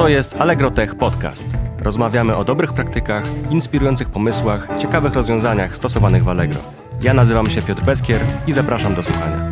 To 0.00 0.08
jest 0.08 0.34
Allegro 0.34 0.70
Tech 0.70 0.94
Podcast. 0.94 1.48
Rozmawiamy 1.78 2.36
o 2.36 2.44
dobrych 2.44 2.72
praktykach, 2.72 3.24
inspirujących 3.50 4.08
pomysłach, 4.08 4.68
ciekawych 4.78 5.14
rozwiązaniach 5.14 5.76
stosowanych 5.76 6.24
w 6.24 6.28
Allegro. 6.28 6.60
Ja 7.02 7.14
nazywam 7.14 7.50
się 7.50 7.62
Piotr 7.62 7.84
Petkier 7.84 8.20
i 8.46 8.52
zapraszam 8.52 8.94
do 8.94 9.02
słuchania. 9.02 9.50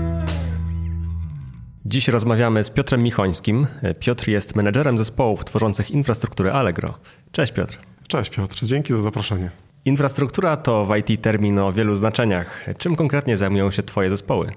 Dziś 1.86 2.08
rozmawiamy 2.08 2.64
z 2.64 2.70
Piotrem 2.70 3.02
Michońskim. 3.02 3.66
Piotr 4.00 4.28
jest 4.28 4.56
menedżerem 4.56 4.98
zespołów 4.98 5.44
tworzących 5.44 5.90
infrastrukturę 5.90 6.52
Allegro. 6.52 6.94
Cześć 7.32 7.52
Piotr. 7.52 7.78
Cześć 8.06 8.30
Piotr, 8.30 8.56
dzięki 8.62 8.92
za 8.92 9.00
zaproszenie. 9.00 9.50
Infrastruktura 9.84 10.56
to 10.56 10.86
w 10.86 10.96
IT 10.96 11.22
termin 11.22 11.58
o 11.58 11.72
wielu 11.72 11.96
znaczeniach. 11.96 12.66
Czym 12.78 12.96
konkretnie 12.96 13.38
zajmują 13.38 13.70
się 13.70 13.82
Twoje 13.82 14.10
zespoły? 14.10 14.52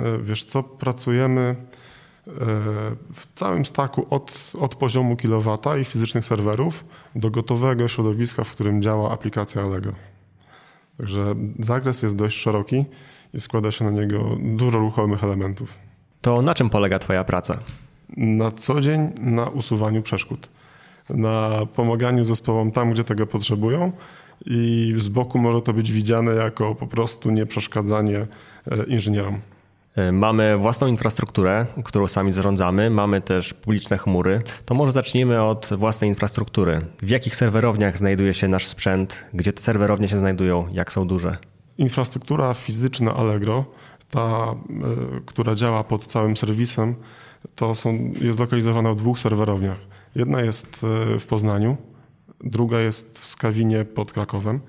E, 0.00 0.18
wiesz 0.22 0.44
co, 0.44 0.62
pracujemy 0.62 1.56
w 3.12 3.26
całym 3.34 3.66
staku 3.66 4.06
od, 4.10 4.52
od 4.60 4.74
poziomu 4.74 5.16
kilowata 5.16 5.76
i 5.76 5.84
fizycznych 5.84 6.24
serwerów 6.24 6.84
do 7.14 7.30
gotowego 7.30 7.88
środowiska, 7.88 8.44
w 8.44 8.52
którym 8.52 8.82
działa 8.82 9.12
aplikacja 9.12 9.62
Allegro. 9.62 9.92
Także 10.98 11.34
zakres 11.58 12.02
jest 12.02 12.16
dość 12.16 12.38
szeroki 12.38 12.84
i 13.34 13.40
składa 13.40 13.70
się 13.70 13.84
na 13.84 13.90
niego 13.90 14.36
dużo 14.40 14.78
ruchomych 14.78 15.24
elementów. 15.24 15.74
To 16.20 16.42
na 16.42 16.54
czym 16.54 16.70
polega 16.70 16.98
Twoja 16.98 17.24
praca? 17.24 17.58
Na 18.16 18.52
co 18.52 18.80
dzień 18.80 19.12
na 19.20 19.48
usuwaniu 19.48 20.02
przeszkód, 20.02 20.48
na 21.10 21.50
pomaganiu 21.74 22.24
zespołom 22.24 22.72
tam, 22.72 22.90
gdzie 22.90 23.04
tego 23.04 23.26
potrzebują 23.26 23.92
i 24.46 24.94
z 24.96 25.08
boku 25.08 25.38
może 25.38 25.62
to 25.62 25.72
być 25.72 25.92
widziane 25.92 26.34
jako 26.34 26.74
po 26.74 26.86
prostu 26.86 27.30
nieprzeszkadzanie 27.30 28.18
e, 28.70 28.84
inżynierom. 28.86 29.40
E, 30.00 30.12
mamy 30.12 30.56
własną 30.56 30.86
infrastrukturę, 30.86 31.66
którą 31.84 32.06
sami 32.06 32.32
zarządzamy, 32.32 32.90
mamy 32.90 33.20
też 33.20 33.54
publiczne 33.54 33.98
chmury. 33.98 34.42
To 34.64 34.74
może 34.74 34.92
zacznijmy 34.92 35.42
od 35.42 35.70
własnej 35.76 36.10
infrastruktury. 36.10 36.80
W 37.02 37.08
jakich 37.08 37.36
serwerowniach 37.36 37.98
znajduje 37.98 38.34
się 38.34 38.48
nasz 38.48 38.66
sprzęt? 38.66 39.24
Gdzie 39.32 39.52
te 39.52 39.62
serwerownie 39.62 40.08
się 40.08 40.18
znajdują? 40.18 40.68
Jak 40.72 40.92
są 40.92 41.06
duże? 41.06 41.36
Infrastruktura 41.78 42.54
fizyczna 42.54 43.14
Allegro, 43.14 43.64
ta, 44.10 44.54
y, 45.18 45.20
która 45.26 45.54
działa 45.54 45.84
pod 45.84 46.04
całym 46.04 46.36
serwisem, 46.36 46.94
to 47.54 47.74
są, 47.74 48.12
jest 48.20 48.36
zlokalizowana 48.36 48.92
w 48.92 48.96
dwóch 48.96 49.18
serwerowniach. 49.18 49.78
Jedna 50.14 50.40
jest 50.40 50.84
y, 51.14 51.18
w 51.18 51.26
Poznaniu, 51.26 51.76
druga 52.44 52.80
jest 52.80 53.18
w 53.18 53.26
Skawinie 53.26 53.84
pod 53.84 54.12
Krakowem. 54.12 54.60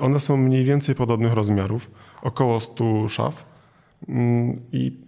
One 0.00 0.20
są 0.20 0.36
mniej 0.36 0.64
więcej 0.64 0.94
podobnych 0.94 1.32
rozmiarów, 1.32 1.90
około 2.22 2.60
100 2.60 3.08
szaf 3.08 3.49
I 4.72 5.00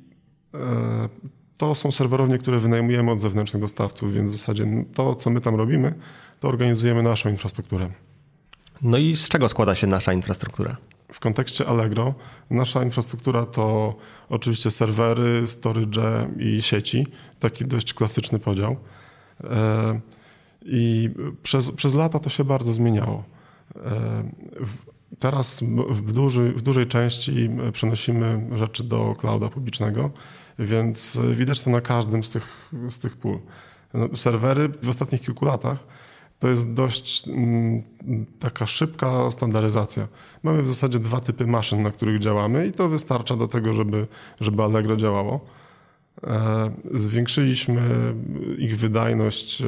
e, 0.54 1.08
to 1.56 1.74
są 1.74 1.92
serwerownie, 1.92 2.38
które 2.38 2.58
wynajmujemy 2.58 3.10
od 3.10 3.20
zewnętrznych 3.20 3.60
dostawców, 3.60 4.12
więc 4.12 4.28
w 4.28 4.32
zasadzie 4.32 4.66
to, 4.94 5.14
co 5.14 5.30
my 5.30 5.40
tam 5.40 5.54
robimy, 5.54 5.94
to 6.40 6.48
organizujemy 6.48 7.02
naszą 7.02 7.30
infrastrukturę. 7.30 7.90
No 8.82 8.98
i 8.98 9.16
z 9.16 9.28
czego 9.28 9.48
składa 9.48 9.74
się 9.74 9.86
nasza 9.86 10.12
infrastruktura? 10.12 10.76
W 11.12 11.20
kontekście 11.20 11.66
Allegro 11.66 12.14
nasza 12.50 12.84
infrastruktura 12.84 13.46
to 13.46 13.94
oczywiście 14.28 14.70
serwery, 14.70 15.46
storage 15.46 16.28
i 16.38 16.62
sieci. 16.62 17.06
Taki 17.40 17.64
dość 17.64 17.94
klasyczny 17.94 18.38
podział. 18.38 18.76
E, 19.44 20.00
I 20.62 21.10
przez, 21.42 21.72
przez 21.72 21.94
lata 21.94 22.18
to 22.18 22.30
się 22.30 22.44
bardzo 22.44 22.72
zmieniało. 22.72 23.24
E, 25.22 25.30
Teraz 25.30 25.60
w, 25.88 26.12
duży, 26.12 26.52
w 26.52 26.62
dużej 26.62 26.86
części 26.86 27.50
przenosimy 27.72 28.46
rzeczy 28.54 28.84
do 28.84 29.14
clouda 29.18 29.48
publicznego, 29.48 30.10
więc 30.58 31.18
widać 31.34 31.62
to 31.62 31.70
na 31.70 31.80
każdym 31.80 32.24
z 32.24 32.30
tych, 32.30 32.70
z 32.88 32.98
tych 32.98 33.16
pól. 33.16 33.38
No, 33.94 34.16
serwery 34.16 34.68
w 34.82 34.88
ostatnich 34.88 35.20
kilku 35.20 35.44
latach 35.44 35.78
to 36.38 36.48
jest 36.48 36.72
dość 36.72 37.24
taka 38.38 38.66
szybka 38.66 39.30
standaryzacja. 39.30 40.08
Mamy 40.42 40.62
w 40.62 40.68
zasadzie 40.68 40.98
dwa 40.98 41.20
typy 41.20 41.46
maszyn, 41.46 41.82
na 41.82 41.90
których 41.90 42.18
działamy 42.18 42.66
i 42.66 42.72
to 42.72 42.88
wystarcza 42.88 43.36
do 43.36 43.48
tego, 43.48 43.74
żeby, 43.74 44.06
żeby 44.40 44.62
Allegro 44.62 44.96
działało. 44.96 45.40
E, 46.24 46.72
zwiększyliśmy 46.94 47.80
ich 48.58 48.78
wydajność 48.78 49.62
e, 49.62 49.66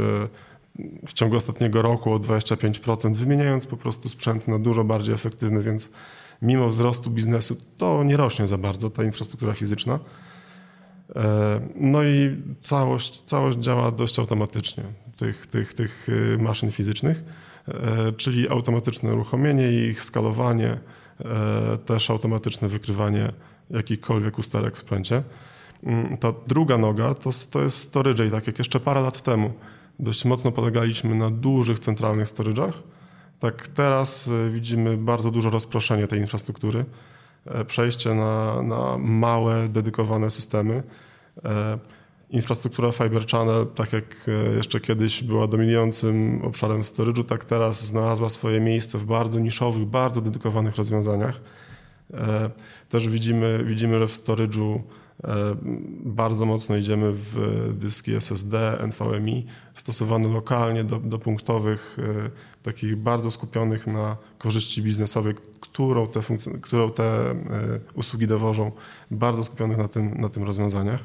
w 1.07 1.13
ciągu 1.13 1.37
ostatniego 1.37 1.83
roku 1.83 2.13
o 2.13 2.19
25%, 2.19 3.15
wymieniając 3.15 3.67
po 3.67 3.77
prostu 3.77 4.09
sprzęt 4.09 4.49
na 4.49 4.59
dużo 4.59 4.85
bardziej 4.85 5.15
efektywny, 5.15 5.63
więc 5.63 5.89
mimo 6.43 6.69
wzrostu 6.69 7.11
biznesu 7.11 7.57
to 7.79 8.05
nie 8.05 8.17
rośnie 8.17 8.47
za 8.47 8.59
bardzo 8.59 8.91
ta 8.91 9.05
infrastruktura 9.05 9.53
fizyczna. 9.53 9.99
E, 11.17 11.61
no 11.77 12.03
i 12.03 12.43
całość, 12.63 13.23
całość 13.23 13.59
działa 13.59 13.91
dość 13.91 14.19
automatycznie 14.19 14.85
tych, 15.17 15.47
tych, 15.47 15.75
tych 15.75 16.09
y, 16.09 16.39
maszyn 16.41 16.73
fizycznych, 16.73 17.25
e, 17.69 18.13
czyli 18.13 18.49
automatyczne 18.49 19.13
uruchomienie 19.13 19.73
ich, 19.73 20.03
skalowanie, 20.03 20.79
e, 21.21 21.79
też 21.87 22.11
automatyczne 22.11 22.69
wykrywanie 22.69 23.33
jakichkolwiek 23.71 24.39
usterek 24.39 24.77
w 24.77 24.79
sprzęcie. 24.79 25.23
Mm, 25.85 26.17
ta 26.17 26.33
druga 26.47 26.79
noga 26.79 27.15
to, 27.15 27.31
to 27.51 27.63
jest 27.63 27.79
storage, 27.79 28.31
tak 28.31 28.47
jak 28.47 28.59
jeszcze 28.59 28.81
parę 28.81 29.01
lat 29.01 29.23
temu 29.23 29.53
dość 29.99 30.25
mocno 30.25 30.53
polegaliśmy 30.53 31.15
na 31.15 31.31
dużych 31.31 31.79
centralnych 31.79 32.29
storage'ach. 32.29 32.73
Tak 33.41 33.69
teraz 33.69 34.29
e, 34.29 34.51
widzimy 34.51 34.97
bardzo 34.97 35.31
duże 35.31 35.51
rozproszenie 35.51 36.07
tej 36.07 36.21
infrastruktury, 36.21 36.85
e, 37.47 37.65
przejście 37.65 38.15
na, 38.15 38.63
na 38.63 38.99
małe, 38.99 39.69
dedykowane 39.69 40.31
systemy. 40.31 40.83
E, 41.45 41.79
infrastruktura 42.31 42.93
Fiber 42.93 43.27
Channel, 43.27 43.67
tak 43.75 43.93
jak 43.93 44.31
jeszcze 44.57 44.81
kiedyś 44.81 45.23
była 45.23 45.47
dominującym 45.47 46.43
obszarem 46.45 46.85
w 46.85 46.87
storage'u, 46.87 47.25
tak 47.25 47.45
teraz 47.45 47.87
znalazła 47.87 48.29
swoje 48.29 48.61
miejsce 48.61 48.99
w 48.99 49.05
bardzo 49.05 49.41
niszowych, 49.41 49.85
bardzo 49.85 50.21
dedykowanych 50.21 50.77
rozwiązaniach. 50.77 51.41
Też 52.89 53.09
widzimy, 53.09 53.65
widzimy 53.65 53.99
że 53.99 54.07
w 54.07 54.13
storage'u 54.13 54.81
bardzo 56.05 56.47
mocno 56.47 56.77
idziemy 56.77 57.13
w 57.13 57.37
dyski 57.79 58.15
SSD, 58.15 58.79
NVMe, 58.87 59.43
stosowane 59.75 60.29
lokalnie 60.29 60.85
do, 60.85 60.99
do 60.99 61.19
punktowych, 61.19 61.97
e, 61.99 62.31
takich 62.63 62.97
bardzo 62.97 63.31
skupionych 63.31 63.87
na 63.87 64.17
korzyści 64.39 64.83
biznesowej, 64.83 65.35
którą 65.61 66.07
te, 66.07 66.21
którą 66.61 66.91
te 66.91 67.31
e, 67.31 67.37
usługi 67.95 68.27
dowożą, 68.27 68.73
bardzo 69.11 69.45
skupionych 69.45 69.79
na 69.79 69.89
tym, 69.89 70.21
na 70.21 70.29
tym 70.29 70.45
rozwiązaniach. 70.45 71.01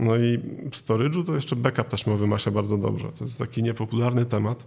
No 0.00 0.16
i 0.16 0.38
w 0.70 0.76
storage'u 0.76 1.26
to 1.26 1.34
jeszcze 1.34 1.56
backup 1.56 1.88
taśmowy 1.88 2.26
ma 2.26 2.38
się 2.38 2.50
bardzo 2.50 2.78
dobrze. 2.78 3.08
To 3.18 3.24
jest 3.24 3.38
taki 3.38 3.62
niepopularny 3.62 4.24
temat, 4.24 4.66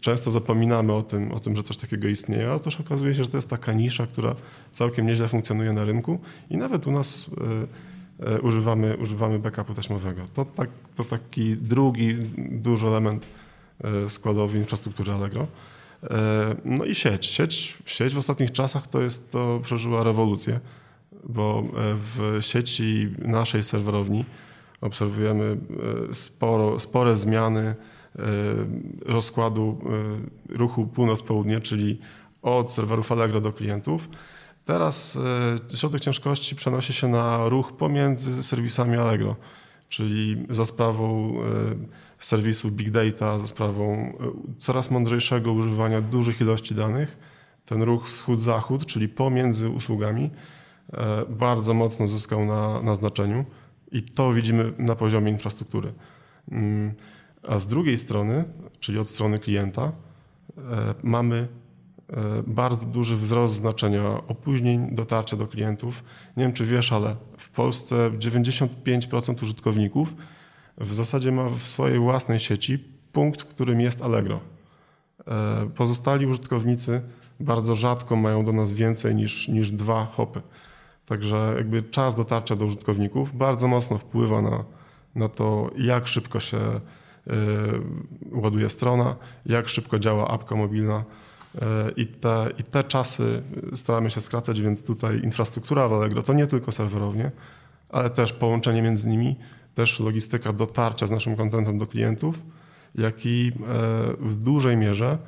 często 0.00 0.30
zapominamy 0.30 0.92
o 0.92 1.02
tym, 1.02 1.32
o 1.32 1.40
tym, 1.40 1.56
że 1.56 1.62
coś 1.62 1.76
takiego 1.76 2.08
istnieje, 2.08 2.52
otóż 2.52 2.80
okazuje 2.80 3.14
się, 3.14 3.24
że 3.24 3.30
to 3.30 3.38
jest 3.38 3.50
taka 3.50 3.72
nisza, 3.72 4.06
która 4.06 4.34
całkiem 4.70 5.06
nieźle 5.06 5.28
funkcjonuje 5.28 5.72
na 5.72 5.84
rynku 5.84 6.20
i 6.50 6.56
nawet 6.56 6.86
u 6.86 6.92
nas 6.92 7.26
y, 8.20 8.26
y, 8.36 8.40
używamy, 8.40 8.96
używamy 8.96 9.38
backupu 9.38 9.74
taśmowego. 9.74 10.22
To, 10.34 10.44
tak, 10.44 10.70
to 10.96 11.04
taki 11.04 11.56
drugi 11.56 12.14
duży 12.36 12.86
element 12.86 13.28
składowy 14.08 14.58
infrastruktury 14.58 15.12
Allegro. 15.12 15.46
No 16.64 16.84
i 16.84 16.94
sieć. 16.94 17.26
sieć. 17.26 17.78
Sieć 17.84 18.14
w 18.14 18.18
ostatnich 18.18 18.52
czasach 18.52 18.86
to 18.86 19.00
jest, 19.00 19.30
to 19.30 19.60
przeżyła 19.62 20.02
rewolucję, 20.02 20.60
bo 21.24 21.64
w 22.14 22.38
sieci 22.40 23.08
naszej 23.18 23.62
serwerowni 23.62 24.24
obserwujemy 24.80 25.56
sporo, 26.12 26.80
spore 26.80 27.16
zmiany 27.16 27.74
rozkładu 29.06 29.78
e, 30.50 30.56
ruchu 30.56 30.86
północ-południe, 30.86 31.60
czyli 31.60 31.98
od 32.42 32.72
serwerów 32.72 33.12
Allegro 33.12 33.40
do 33.40 33.52
klientów. 33.52 34.08
Teraz 34.64 35.18
e, 35.72 35.76
środek 35.76 36.00
ciężkości 36.00 36.56
przenosi 36.56 36.92
się 36.92 37.08
na 37.08 37.48
ruch 37.48 37.72
pomiędzy 37.72 38.42
serwisami 38.42 38.96
Allegro, 38.96 39.36
czyli 39.88 40.46
za 40.50 40.64
sprawą 40.64 41.34
serwisu 42.18 42.70
Big 42.70 42.90
Data, 42.90 43.38
za 43.38 43.46
sprawą 43.46 44.12
coraz 44.58 44.90
mądrzejszego 44.90 45.52
używania 45.52 46.00
dużych 46.00 46.40
ilości 46.40 46.74
danych. 46.74 47.18
Ten 47.66 47.82
ruch 47.82 48.08
wschód-zachód, 48.08 48.86
czyli 48.86 49.08
pomiędzy 49.08 49.68
usługami, 49.68 50.30
bardzo 51.28 51.74
mocno 51.74 52.06
zyskał 52.06 52.44
na, 52.44 52.82
na 52.82 52.94
znaczeniu 52.94 53.44
i 53.92 54.02
to 54.02 54.32
widzimy 54.32 54.72
na 54.78 54.96
poziomie 54.96 55.30
infrastruktury. 55.30 55.92
A 57.48 57.58
z 57.58 57.66
drugiej 57.66 57.98
strony, 57.98 58.44
czyli 58.80 58.98
od 58.98 59.10
strony 59.10 59.38
klienta, 59.38 59.82
e, 60.58 60.62
mamy 61.02 61.48
e, 62.08 62.42
bardzo 62.46 62.86
duży 62.86 63.16
wzrost 63.16 63.54
znaczenia 63.54 64.08
opóźnień 64.28 64.94
dotarcia 64.94 65.36
do 65.36 65.46
klientów. 65.46 66.04
Nie 66.36 66.44
wiem, 66.44 66.52
czy 66.52 66.66
wiesz, 66.66 66.92
ale 66.92 67.16
w 67.38 67.48
Polsce 67.48 68.10
95% 68.10 69.42
użytkowników 69.42 70.14
w 70.78 70.94
zasadzie 70.94 71.32
ma 71.32 71.48
w 71.48 71.62
swojej 71.62 71.98
własnej 71.98 72.40
sieci 72.40 72.78
punkt, 73.12 73.44
którym 73.44 73.80
jest 73.80 74.04
Allegro. 74.04 74.40
E, 75.28 75.70
pozostali 75.74 76.26
użytkownicy 76.26 77.00
bardzo 77.40 77.74
rzadko 77.74 78.16
mają 78.16 78.44
do 78.44 78.52
nas 78.52 78.72
więcej 78.72 79.14
niż, 79.14 79.48
niż 79.48 79.70
dwa 79.70 80.04
hopy. 80.04 80.42
Także 81.06 81.54
jakby 81.56 81.82
czas 81.82 82.14
dotarcia 82.14 82.56
do 82.56 82.64
użytkowników 82.64 83.36
bardzo 83.36 83.68
mocno 83.68 83.98
wpływa 83.98 84.42
na, 84.42 84.64
na 85.14 85.28
to, 85.28 85.70
jak 85.78 86.06
szybko 86.06 86.40
się 86.40 86.58
ładuje 88.32 88.70
strona, 88.70 89.16
jak 89.46 89.68
szybko 89.68 89.98
działa 89.98 90.28
apka 90.28 90.56
mobilna. 90.56 91.04
I 91.96 92.06
te, 92.06 92.46
I 92.58 92.62
te 92.62 92.84
czasy 92.84 93.42
staramy 93.74 94.10
się 94.10 94.20
skracać, 94.20 94.60
więc 94.60 94.82
tutaj 94.82 95.20
infrastruktura 95.22 95.88
w 95.88 95.92
Allegro 95.92 96.22
to 96.22 96.32
nie 96.32 96.46
tylko 96.46 96.72
serwerownie, 96.72 97.30
ale 97.90 98.10
też 98.10 98.32
połączenie 98.32 98.82
między 98.82 99.08
nimi, 99.08 99.36
też 99.74 100.00
logistyka 100.00 100.52
dotarcia 100.52 101.06
z 101.06 101.10
naszym 101.10 101.36
kontentem 101.36 101.78
do 101.78 101.86
klientów, 101.86 102.42
jak 102.94 103.26
i 103.26 103.52
w 104.20 104.34
dużej 104.34 104.76
mierze 104.76 105.18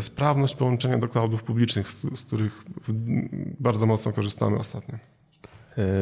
sprawność 0.00 0.56
połączenia 0.56 0.98
do 0.98 1.08
cloudów 1.08 1.42
publicznych, 1.42 1.88
z, 1.88 2.22
których 2.26 2.64
bardzo 3.60 3.86
mocno 3.86 4.12
korzystamy 4.12 4.58
ostatnio. 4.58 4.98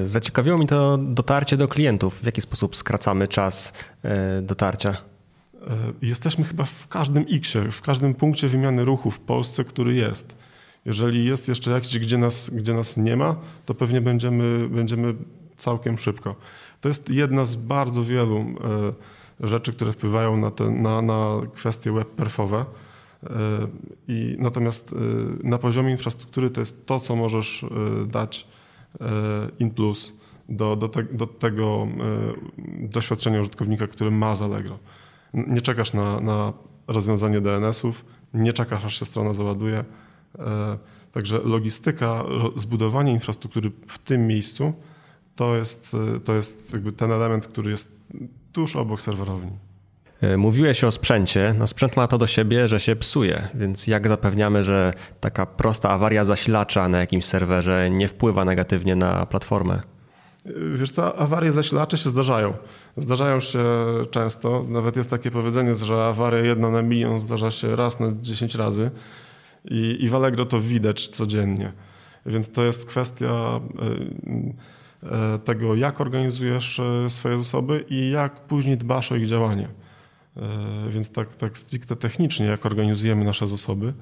Zaciekawiło 0.05 0.59
mi 0.59 0.67
to 0.67 0.99
dotarcie 0.99 1.57
do 1.57 1.69
klientów. 1.69 2.21
W 2.21 2.27
jaki 2.27 2.41
sposób 2.41 2.77
skracamy 2.77 3.29
czas 3.29 3.73
dotarcia? 4.43 4.97
Jesteśmy 6.03 6.45
chyba 6.45 6.65
w 6.65 6.89
każdym 6.89 7.25
X-ie, 7.31 7.71
w 7.71 7.83
każdym 7.83 8.15
punkcie 8.15 8.49
wymiany 8.49 8.85
ruchu 8.85 9.11
w 9.11 9.21
Polsce, 9.21 9.65
który 9.65 9.95
jest. 9.95 10.37
Jeżeli 10.85 11.25
jest 11.25 11.49
jeszcze 11.49 11.71
jakiś, 11.71 11.99
gdzie 11.99 12.19
nas, 12.19 12.51
gdzie 12.51 12.75
nas 12.75 12.97
nie 12.97 13.17
ma, 13.17 13.37
to 13.67 13.75
pewnie 13.75 14.01
będziemy, 14.01 14.69
będziemy 14.69 15.15
całkiem 15.57 15.99
szybko. 15.99 16.37
To 16.81 16.89
jest 16.89 17.11
jedna 17.11 17.45
z 17.45 17.55
bardzo 17.55 18.05
wielu 18.05 18.45
rzeczy, 19.41 19.73
które 19.73 19.93
wpływają 19.93 20.37
na, 20.37 20.51
te, 20.51 20.71
na, 20.71 21.03
na 21.03 21.41
kwestie 21.55 21.93
web 21.93 22.09
perfowe. 22.09 22.65
I 24.09 24.37
natomiast 24.39 24.95
na 25.45 25.59
poziomie 25.59 25.91
infrastruktury 25.91 26.51
to 26.51 26.61
jest 26.61 26.87
to, 26.87 27.01
co 27.01 27.17
możesz 27.17 27.67
dać 28.07 28.47
in 29.59 29.71
plus 29.71 30.13
do, 30.49 30.77
do, 30.77 30.89
te, 30.89 31.03
do 31.03 31.27
tego 31.27 31.87
doświadczenia 32.79 33.41
użytkownika, 33.41 33.87
który 33.87 34.11
ma 34.11 34.35
z 34.35 34.43
Allegro. 34.43 34.79
Nie 35.35 35.61
czekasz 35.61 35.93
na, 35.93 36.21
na 36.21 36.53
rozwiązanie 36.87 37.41
DNS-ów, 37.41 38.05
nie 38.35 38.53
czekasz, 38.53 38.85
aż 38.85 38.99
się 38.99 39.05
strona 39.05 39.33
załaduje. 39.33 39.85
Także 41.13 41.41
logistyka, 41.45 42.25
zbudowanie 42.57 43.13
infrastruktury 43.13 43.71
w 43.89 43.99
tym 43.99 44.27
miejscu 44.27 44.73
to 45.37 45.57
jest, 45.57 45.97
to 46.25 46.35
jest 46.35 46.73
jakby 46.73 46.93
ten 46.93 47.13
element, 47.13 47.47
który 47.47 47.71
jest 47.71 47.93
tuż 48.53 48.77
obok 48.77 49.01
serwerowni. 49.01 49.51
E, 50.21 50.37
mówiłeś 50.37 50.85
o 50.85 50.91
sprzęcie. 50.91 51.55
No 51.59 51.67
sprzęt 51.67 51.97
ma 51.97 52.09
to 52.09 52.19
do 52.19 52.27
siebie, 52.27 52.69
że 52.69 52.81
się 52.81 52.97
psuje, 52.97 53.49
więc 53.55 53.87
jak 53.87 54.09
zapewniamy, 54.09 54.65
że 54.65 54.93
taka 55.21 55.47
prosta 55.47 55.91
awaria 55.91 56.25
zasilacza 56.25 56.89
na 56.89 56.99
jakimś 56.99 57.25
serwerze 57.25 57.91
nie 57.91 58.09
wpływa 58.09 58.45
negatywnie 58.45 58.97
na 58.97 59.27
platformę? 59.27 59.81
Wiesz 60.75 60.91
co, 60.91 61.19
awarie 61.19 61.53
zasilacze 61.53 61.99
się 61.99 62.11
zdarzają. 62.11 62.55
Zdarzają 63.01 63.41
się 63.41 63.65
często. 64.11 64.65
Nawet 64.69 64.97
jest 64.97 65.11
takie 65.11 65.31
powiedzenie, 65.31 65.75
że 65.75 66.05
awaria 66.05 66.39
jedna 66.39 66.71
na 66.71 66.83
milion 66.83 67.21
zdarza 67.21 67.51
się 67.51 67.77
raz 67.77 68.01
na 68.01 68.13
10 68.21 68.55
razy 68.55 68.91
i, 69.65 69.97
i 70.01 70.09
w 70.09 70.15
Allegro 70.15 70.45
to 70.45 70.61
widać 70.61 71.09
codziennie. 71.09 71.73
Więc 72.27 72.51
to 72.51 72.63
jest 72.63 72.85
kwestia 72.85 73.27
e, 73.33 73.61
e, 75.35 75.39
tego, 75.39 75.75
jak 75.75 76.01
organizujesz 76.01 76.81
swoje 77.09 77.39
zasoby 77.39 77.85
i 77.89 78.11
jak 78.11 78.41
później 78.41 78.77
dbasz 78.77 79.13
o 79.13 79.17
ich 79.17 79.27
działanie. 79.27 79.69
E, 80.37 80.89
więc 80.89 81.13
tak, 81.13 81.35
tak 81.37 81.59
stricte 81.59 81.97
technicznie, 81.97 82.47
jak 82.47 82.67
organizujemy 82.67 83.25
nasze 83.25 83.47
zasoby, 83.47 83.93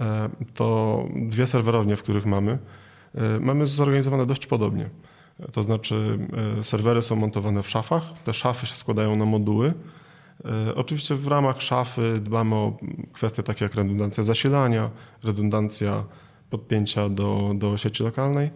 e, 0.00 0.28
to 0.54 0.98
dwie 1.16 1.46
serwerownie, 1.46 1.96
w 1.96 2.02
których 2.02 2.26
mamy, 2.26 2.58
e, 3.14 3.40
mamy 3.40 3.66
zorganizowane 3.66 4.26
dość 4.26 4.46
podobnie. 4.46 4.90
To 5.52 5.62
znaczy 5.62 6.18
serwery 6.62 7.02
są 7.02 7.16
montowane 7.16 7.62
w 7.62 7.70
szafach, 7.70 8.02
te 8.24 8.34
szafy 8.34 8.66
się 8.66 8.74
składają 8.74 9.16
na 9.16 9.24
moduły. 9.24 9.74
Oczywiście 10.74 11.14
w 11.14 11.26
ramach 11.26 11.62
szafy 11.62 12.20
dbamy 12.20 12.54
o 12.54 12.78
kwestie 13.12 13.42
takie 13.42 13.64
jak 13.64 13.74
redundancja 13.74 14.22
zasilania, 14.22 14.90
redundancja 15.24 16.04
podpięcia 16.50 17.08
do, 17.08 17.52
do 17.54 17.76
sieci 17.76 18.02
lokalnej. 18.02 18.50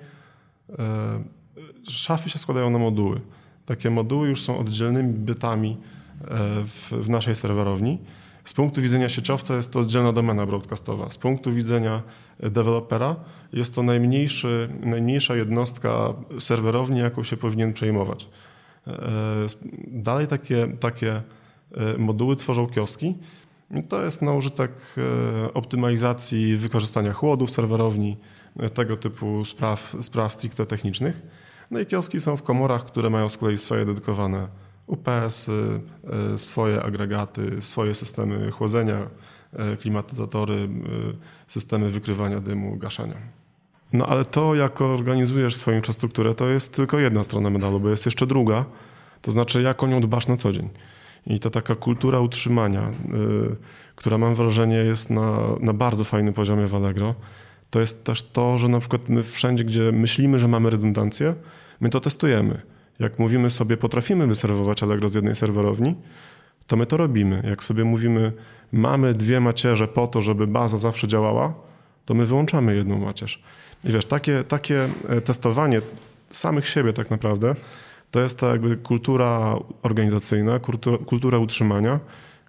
Szafy 1.88 2.31
się 2.31 2.38
składają 2.38 2.71
na 2.71 2.79
moduły. 2.79 3.21
Takie 3.67 3.91
moduły 3.91 4.29
już 4.29 4.43
są 4.43 4.59
oddzielnymi 4.59 5.12
bytami 5.12 5.77
w, 6.67 6.93
w 6.93 7.11
naszej 7.11 7.35
serwerowni. 7.35 7.99
Z 8.47 8.53
punktu 8.53 8.83
widzenia 8.83 9.09
sieciowca 9.09 9.57
jest 9.57 9.73
to 9.73 9.81
oddzielna 9.81 10.13
domena 10.13 10.47
broadcastowa. 10.47 11.11
Z 11.11 11.19
punktu 11.19 11.53
widzenia 11.53 12.03
dewelopera 12.41 13.17
jest 13.53 13.75
to 13.75 13.83
najmniejszy, 13.83 14.69
najmniejsza 14.81 15.37
jednostka 15.37 16.15
serwerowni, 16.39 17.01
jaką 17.01 17.23
się 17.23 17.37
powinien 17.37 17.73
przejmować. 17.73 18.29
E, 18.87 19.47
dalej 19.87 20.27
takie, 20.27 20.69
takie 20.81 21.23
e, 21.75 21.99
moduły 21.99 22.37
tworzą 22.37 22.67
kioski. 22.67 23.15
To 23.89 24.05
jest 24.05 24.23
na 24.23 24.33
użytek 24.33 24.73
e, 24.99 25.55
optymalizacji 25.55 26.57
wykorzystania 26.57 27.13
chłodu 27.13 27.47
w 27.47 27.51
serwerowni, 27.51 28.17
tego 28.75 28.97
typu 28.97 29.45
spraw, 29.45 29.97
spraw 30.01 30.33
stricte 30.33 30.67
technicznych. 30.67 31.23
No 31.71 31.81
i 31.81 31.87
kioski 31.87 32.21
są 32.21 32.37
w 32.37 32.43
komorach, 32.43 32.85
które 32.85 33.11
mają 33.11 33.29
z 33.29 33.37
kolei 33.37 33.59
swoje 33.59 33.85
dedykowane 33.85 34.49
UPS, 34.87 35.49
y, 35.49 35.81
y, 36.35 36.38
swoje 36.38 36.83
agregaty, 36.83 37.62
swoje 37.62 37.94
systemy 37.94 38.50
chłodzenia, 38.50 39.06
y, 39.75 39.77
klimatyzatory, 39.77 40.69
systemy 41.47 41.91
wykrywania 41.91 42.41
dymu, 42.41 42.77
gaszenia. 42.77 43.17
No 43.93 44.06
ale 44.06 44.25
to, 44.25 44.55
jak 44.55 44.81
organizujesz 44.81 45.56
swoją 45.56 45.77
infrastrukturę, 45.77 46.35
to 46.35 46.49
jest 46.49 46.75
tylko 46.75 46.99
jedna 46.99 47.25
strona 47.25 47.50
medalu, 47.50 47.81
bo 47.81 47.88
jest 47.88 48.06
jeszcze 48.06 48.27
druga, 48.27 48.65
to 49.23 49.31
znaczy 49.31 49.62
jak 49.62 49.83
o 49.83 49.87
nią 49.87 50.00
dbasz 50.00 50.27
na 50.27 50.37
co 50.37 50.53
dzień. 50.53 50.69
I 51.27 51.41
ta 51.41 51.50
taka 51.50 51.75
kultura 51.75 52.21
utrzymania, 52.21 52.91
która 53.97 54.19
mam 54.19 54.35
wrażenie 54.35 54.77
jest 54.77 55.11
na, 55.11 55.38
na 55.61 55.73
bardzo 55.73 56.05
fajnym 56.05 56.35
poziomie 56.35 56.67
w 56.67 56.75
Allegro, 56.75 57.15
to 57.71 57.81
jest 57.81 58.05
też 58.05 58.23
to, 58.23 58.59
że 58.59 58.69
na 58.69 58.81
przykład 58.81 59.09
my 59.09 59.23
wszędzie, 59.23 59.65
gdzie 59.65 59.93
myślimy, 59.93 60.38
że 60.38 60.49
mamy 60.49 60.71
redundancję, 60.71 61.35
my 61.81 61.88
to 61.88 62.00
testujemy. 62.00 62.62
Jak 62.99 63.19
mówimy 63.19 63.51
sobie, 63.51 63.77
potrafimy 63.77 64.27
wyserwować 64.27 64.83
Allegro 64.83 65.09
z 65.09 65.15
jednej 65.15 65.35
serwerowni, 65.35 65.95
to 66.67 66.77
my 66.77 66.87
to 66.87 66.97
robimy. 66.97 67.43
Jak 67.49 67.65
sobie 67.65 67.85
mówimy, 67.85 68.33
mamy 68.73 69.15
dwie 69.15 69.41
macierze 69.41 69.89
po 69.89 70.07
to, 70.07 70.23
żeby 70.23 70.47
baza 70.47 70.79
zawsze 70.79 71.09
działała, 71.09 71.55
to 72.05 72.15
my 72.15 72.27
wyłączamy 72.27 72.77
jedną 72.77 72.99
macierz. 72.99 73.43
I 73.85 73.93
wiesz, 73.93 74.07
takie, 74.07 74.45
takie 74.45 74.89
e, 75.09 75.21
testowanie 75.21 75.81
samych 76.31 76.69
siebie 76.69 76.93
tak 76.93 77.11
naprawdę, 77.11 77.55
to 78.11 78.21
jest 78.21 78.39
ta 78.39 78.47
jakby 78.47 78.77
kultura 78.77 79.57
organizacyjna, 79.83 80.59
kultura, 80.59 80.99
kultura 80.99 81.38
utrzymania, 81.38 82.00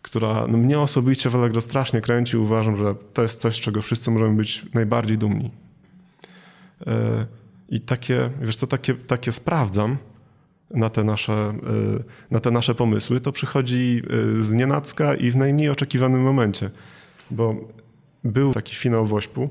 która 0.01 0.47
no 0.47 0.57
mnie 0.57 0.79
osobiście 0.79 1.29
w 1.29 1.35
Allegro 1.35 1.61
strasznie 1.61 2.01
kręci. 2.01 2.37
Uważam, 2.37 2.77
że 2.77 2.95
to 3.13 3.21
jest 3.21 3.39
coś, 3.39 3.59
czego 3.59 3.81
wszyscy 3.81 4.11
możemy 4.11 4.35
być 4.35 4.65
najbardziej 4.73 5.17
dumni. 5.17 5.51
E, 6.87 7.25
I 7.69 7.79
takie, 7.79 8.29
wiesz 8.41 8.55
co, 8.55 8.67
takie, 8.67 8.93
takie 8.93 9.31
sprawdzam, 9.31 9.97
na 10.71 10.89
te 10.89 11.03
nasze, 11.03 11.53
y, 11.99 12.03
na 12.31 12.39
te 12.39 12.51
nasze 12.51 12.75
pomysły, 12.75 13.19
to 13.19 13.31
przychodzi 13.31 14.01
y, 14.37 14.43
z 14.43 14.53
nienacka 14.53 15.15
i 15.15 15.31
w 15.31 15.35
najmniej 15.35 15.69
oczekiwanym 15.69 16.21
momencie. 16.21 16.69
Bo 17.31 17.55
był 18.23 18.53
taki 18.53 18.75
finał 18.75 19.05
Wośpu, 19.05 19.49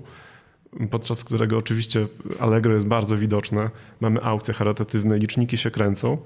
podczas 0.91 1.25
którego 1.25 1.59
oczywiście 1.59 2.07
Allegro 2.39 2.75
jest 2.75 2.87
bardzo 2.87 3.17
widoczne, 3.17 3.71
mamy 4.01 4.23
aukcje 4.23 4.55
charytatywne, 4.55 5.19
liczniki 5.19 5.57
się 5.57 5.71
kręcą. 5.71 6.19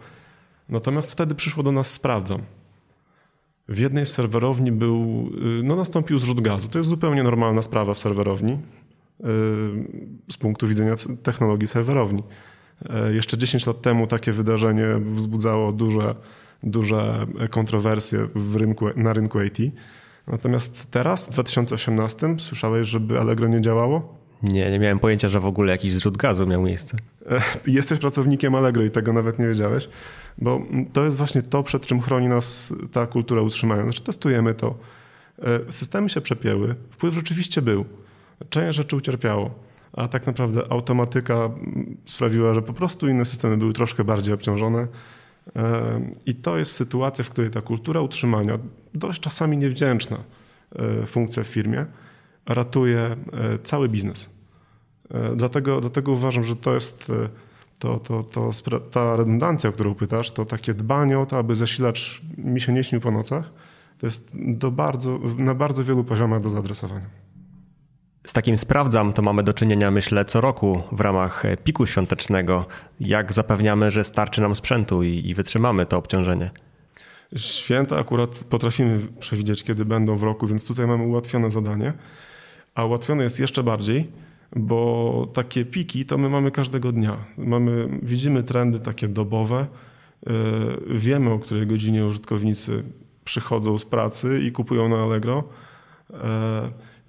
Natomiast 0.69 1.13
wtedy 1.13 1.35
przyszło 1.35 1.63
do 1.63 1.73
nas 1.73 1.93
sprawdzam. 1.93 2.41
W 3.69 3.79
jednej 3.79 4.07
z 4.07 4.13
serwerowni 4.13 4.73
był, 4.73 5.31
y, 5.61 5.63
no 5.63 5.77
nastąpił 5.77 6.19
zrzut 6.19 6.41
gazu. 6.41 6.69
To 6.69 6.79
jest 6.79 6.91
zupełnie 6.91 7.23
normalna 7.23 7.63
sprawa 7.63 7.95
w 7.95 7.99
serwerowni 7.99 8.59
z 10.31 10.37
punktu 10.37 10.69
widzenia 10.69 10.95
technologii 11.23 11.69
serwerowni. 11.69 12.23
E, 12.89 13.15
jeszcze 13.15 13.39
10 13.39 13.67
lat 13.67 13.81
temu 13.81 14.07
takie 14.07 14.33
wydarzenie 14.33 14.87
wzbudzało 15.01 15.73
duże, 15.73 16.15
duże 16.63 17.27
kontrowersje 17.51 18.29
w 18.35 18.57
rynku, 18.57 18.87
na 18.97 19.13
rynku 19.13 19.43
IT. 19.43 19.59
Natomiast 20.27 20.91
teraz, 20.91 21.27
w 21.27 21.33
2018, 21.33 22.37
słyszałeś, 22.39 22.89
żeby 22.89 23.21
Allegro 23.21 23.49
nie 23.49 23.61
działało? 23.61 24.21
Nie, 24.43 24.71
nie 24.71 24.79
miałem 24.79 24.99
pojęcia, 24.99 25.29
że 25.29 25.41
w 25.41 25.47
ogóle 25.47 25.73
jakiś 25.73 25.93
zrzut 25.93 26.17
gazu 26.17 26.47
miał 26.47 26.63
miejsce. 26.63 26.97
E, 27.31 27.41
jesteś 27.67 27.99
pracownikiem 27.99 28.55
Allegro 28.55 28.85
i 28.85 28.91
tego 28.91 29.13
nawet 29.13 29.39
nie 29.39 29.49
wiedziałeś, 29.49 29.89
bo 30.39 30.63
to 30.93 31.05
jest 31.05 31.17
właśnie 31.17 31.43
to, 31.43 31.63
przed 31.63 31.87
czym 31.87 32.01
chroni 32.01 32.29
nas 32.29 32.73
ta 32.93 33.07
kultura 33.07 33.43
utrzymania. 33.43 33.83
Znaczy 33.83 34.03
testujemy 34.03 34.55
to. 34.55 34.75
E, 35.43 35.73
systemy 35.73 36.09
się 36.09 36.21
przepięły, 36.21 36.75
wpływ 36.91 37.15
rzeczywiście 37.15 37.63
był. 37.63 37.85
Część 38.51 38.77
rzeczy 38.77 38.97
ucierpiało 38.97 39.70
a 39.93 40.09
tak 40.09 40.27
naprawdę 40.27 40.73
automatyka 40.73 41.51
sprawiła, 42.05 42.55
że 42.55 42.63
po 42.63 42.73
prostu 42.73 43.09
inne 43.09 43.25
systemy 43.25 43.57
były 43.57 43.73
troszkę 43.73 44.05
bardziej 44.05 44.35
obciążone. 44.35 44.89
I 46.27 46.35
to 46.35 46.59
jest 46.59 46.73
sytuacja, 46.73 47.25
w 47.25 47.31
której 47.31 47.51
ta 47.51 47.61
kultura 47.63 48.01
utrzymania, 48.01 48.59
dość 48.95 49.21
czasami 49.21 49.59
niewdzięczna 49.59 50.17
e, 50.77 51.07
funkcja 51.07 51.43
w 51.43 51.47
firmie, 51.47 51.87
ratuje 52.47 53.01
e, 53.01 53.17
cały 53.63 53.89
biznes. 53.89 54.31
E, 55.11 55.37
dlatego, 55.37 55.81
dlatego 55.81 56.13
uważam, 56.13 56.45
że 56.45 56.57
to 56.57 56.75
jest, 56.75 57.13
to, 57.79 57.99
to, 57.99 58.23
to 58.23 58.51
ta 58.91 59.17
redundancja, 59.17 59.71
o 59.71 59.73
którą 59.73 59.95
pytasz, 59.95 60.31
to 60.31 60.45
takie 60.45 60.75
dbanie 60.75 61.19
o 61.19 61.27
to, 61.27 61.39
aby 61.39 61.57
zasilacz 61.57 62.23
mi 62.39 62.61
się 62.61 62.73
nie 62.73 62.85
śnił 62.85 63.01
po 63.01 63.11
nocach, 63.11 63.53
to 63.99 64.07
jest 64.07 64.31
do 64.35 64.71
bardzo, 64.71 65.19
na 65.39 65.55
bardzo 65.55 65.85
wielu 65.85 66.05
poziomach 66.05 66.41
do 66.41 66.51
zaadresowania. 66.51 67.07
Z 68.27 68.33
takim 68.33 68.59
sprawdzam, 68.59 69.13
to 69.13 69.23
mamy 69.23 69.43
do 69.43 69.53
czynienia, 69.55 69.91
myślę, 69.91 70.25
co 70.25 70.41
roku 70.41 70.83
w 70.93 71.01
ramach 71.01 71.43
piku 71.65 71.87
świątecznego. 71.87 72.67
Jak 73.01 73.33
zapewniamy, 73.33 73.91
że 73.91 74.05
starczy 74.05 74.41
nam 74.41 74.57
sprzętu 74.57 75.03
i, 75.03 75.29
i 75.29 75.35
wytrzymamy 75.35 75.87
to 75.87 75.97
obciążenie? 75.97 76.51
Święta 77.37 77.99
akurat 77.99 78.45
potrafimy 78.45 78.99
przewidzieć, 79.21 79.65
kiedy 79.65 79.85
będą 79.85 80.17
w 80.17 80.23
roku, 80.23 80.47
więc 80.47 80.65
tutaj 80.65 80.87
mamy 80.87 81.05
ułatwione 81.05 81.51
zadanie. 81.51 81.93
A 82.75 82.85
ułatwione 82.85 83.23
jest 83.25 83.41
jeszcze 83.41 83.63
bardziej, 83.63 84.09
bo 84.57 85.29
takie 85.35 85.65
piki 85.65 86.05
to 86.07 86.19
my 86.19 86.29
mamy 86.29 86.51
każdego 86.51 86.93
dnia. 86.93 87.17
Mamy, 87.39 87.89
widzimy 88.03 88.43
trendy 88.43 88.81
takie 88.81 89.09
dobowe. 89.09 89.67
E, 90.27 90.33
wiemy, 90.87 91.31
o 91.31 91.39
której 91.39 91.67
godzinie 91.67 92.07
użytkownicy 92.07 92.85
przychodzą 93.25 93.79
z 93.79 93.85
pracy 93.85 94.41
i 94.43 94.53
kupują 94.53 94.89
na 94.89 94.97
Allegro. 94.97 95.45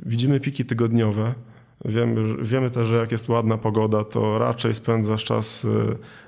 E, 0.06 0.10
widzimy 0.10 0.40
piki 0.40 0.66
tygodniowe. 0.66 1.34
Wiemy, 1.86 2.44
wiemy 2.44 2.72
też, 2.72 2.88
że 2.88 2.96
jak 2.96 3.12
jest 3.12 3.30
ładna 3.30 3.58
pogoda, 3.58 4.04
to 4.04 4.40
raczej 4.40 4.74
spędzasz 4.74 5.24
czas 5.24 5.68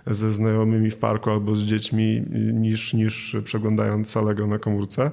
e, 0.08 0.14
ze 0.14 0.34
znajomymi 0.34 0.92
w 0.92 0.98
parku 0.98 1.30
albo 1.30 1.56
z 1.56 1.62
dziećmi 1.62 2.24
niż, 2.54 2.94
niż 2.94 3.36
przeglądając 3.44 4.18
Allegro 4.18 4.48
na 4.48 4.60
komórce. 4.60 5.12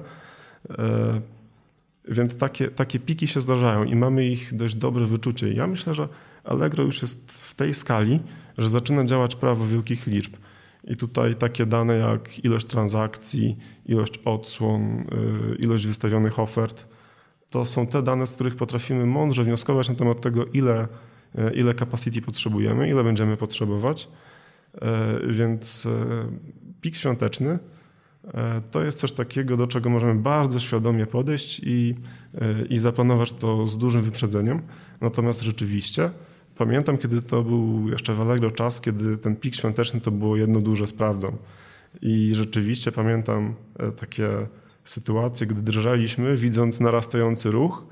Więc 2.07 2.37
takie, 2.37 2.67
takie 2.67 2.99
piki 2.99 3.27
się 3.27 3.41
zdarzają 3.41 3.83
i 3.83 3.95
mamy 3.95 4.25
ich 4.25 4.55
dość 4.55 4.75
dobre 4.75 5.05
wyczucie. 5.05 5.53
Ja 5.53 5.67
myślę, 5.67 5.93
że 5.93 6.07
Allegro 6.43 6.83
już 6.83 7.01
jest 7.01 7.31
w 7.31 7.55
tej 7.55 7.73
skali, 7.73 8.19
że 8.57 8.69
zaczyna 8.69 9.05
działać 9.05 9.35
prawo 9.35 9.67
wielkich 9.67 10.07
liczb. 10.07 10.33
I 10.83 10.97
tutaj 10.97 11.35
takie 11.35 11.65
dane 11.65 11.97
jak 11.97 12.45
ilość 12.45 12.67
transakcji, 12.67 13.57
ilość 13.85 14.19
odsłon, 14.25 15.05
ilość 15.59 15.87
wystawionych 15.87 16.39
ofert, 16.39 16.85
to 17.51 17.65
są 17.65 17.87
te 17.87 18.03
dane, 18.03 18.27
z 18.27 18.33
których 18.33 18.55
potrafimy 18.55 19.05
mądrze 19.05 19.43
wnioskować 19.43 19.89
na 19.89 19.95
temat 19.95 20.21
tego, 20.21 20.45
ile, 20.45 20.87
y, 21.39 21.53
ile 21.53 21.73
capacity 21.73 22.21
potrzebujemy, 22.21 22.89
ile 22.89 23.03
będziemy 23.03 23.37
potrzebować. 23.37 24.07
Y, 24.75 25.33
więc 25.33 25.87
pik 26.81 26.95
świąteczny 26.95 27.59
E, 28.27 28.61
to 28.71 28.83
jest 28.83 28.97
coś 28.97 29.11
takiego, 29.11 29.57
do 29.57 29.67
czego 29.67 29.89
możemy 29.89 30.15
bardzo 30.15 30.59
świadomie 30.59 31.05
podejść 31.05 31.61
i, 31.63 31.95
e, 32.41 32.65
i 32.65 32.77
zaplanować 32.77 33.33
to 33.33 33.67
z 33.67 33.77
dużym 33.77 34.01
wyprzedzeniem. 34.01 34.61
Natomiast 35.01 35.41
rzeczywiście 35.41 36.11
pamiętam, 36.57 36.97
kiedy 36.97 37.21
to 37.21 37.43
był 37.43 37.89
jeszcze 37.89 38.13
w 38.13 38.21
Allegro 38.21 38.51
czas, 38.51 38.81
kiedy 38.81 39.17
ten 39.17 39.35
pik 39.35 39.55
świąteczny 39.55 40.01
to 40.01 40.11
było 40.11 40.37
jedno 40.37 40.59
duże 40.61 40.87
sprawdzam. 40.87 41.31
I 42.01 42.31
rzeczywiście 42.35 42.91
pamiętam 42.91 43.55
e, 43.79 43.91
takie 43.91 44.29
sytuacje, 44.85 45.47
gdy 45.47 45.61
drżaliśmy, 45.61 46.37
widząc 46.37 46.79
narastający 46.79 47.51
ruch 47.51 47.83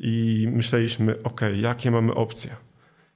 i 0.00 0.48
myśleliśmy, 0.52 1.22
ok, 1.22 1.40
jakie 1.56 1.90
mamy 1.90 2.14
opcje. 2.14 2.56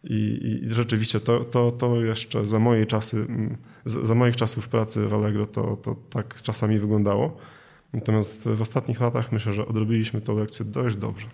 I, 0.05 0.61
i 0.65 0.69
rzeczywiście 0.69 1.21
to, 1.21 1.41
to, 1.41 1.71
to 1.71 2.01
jeszcze 2.01 2.45
za 2.45 2.59
mojej 2.59 2.87
czasy, 2.87 3.17
mm, 3.17 3.57
za 3.85 4.15
moich 4.15 4.37
czasów 4.37 4.69
pracy 4.69 5.09
w 5.09 5.15
Allegro 5.15 5.47
to, 5.47 5.77
to 5.77 5.97
tak 6.11 6.43
czasami 6.43 6.79
wyglądało. 6.79 7.37
Natomiast 7.93 8.49
w 8.49 8.61
ostatnich 8.61 9.01
latach 9.01 9.33
myślę, 9.33 9.53
że 9.53 9.67
odrobiliśmy 9.67 10.21
tę 10.21 10.33
lekcję 10.33 10.65
dość 10.65 10.97
dobrze. 10.97 11.27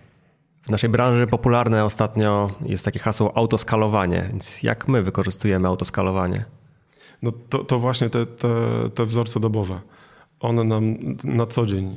W 0.63 0.69
naszej 0.69 0.89
branży 0.89 1.27
popularne 1.27 1.85
ostatnio 1.85 2.51
jest 2.65 2.85
takie 2.85 2.99
hasło 2.99 3.37
autoskalowanie. 3.37 4.27
Więc 4.31 4.63
jak 4.63 4.87
my 4.87 5.03
wykorzystujemy 5.03 5.67
autoskalowanie? 5.67 6.45
No 7.21 7.31
to, 7.49 7.63
to 7.63 7.79
właśnie 7.79 8.09
te, 8.09 8.25
te, 8.25 8.49
te 8.95 9.05
wzorce 9.05 9.39
dobowe. 9.39 9.79
One 10.39 10.63
nam 10.63 10.95
na 11.23 11.45
co 11.45 11.65
dzień 11.65 11.95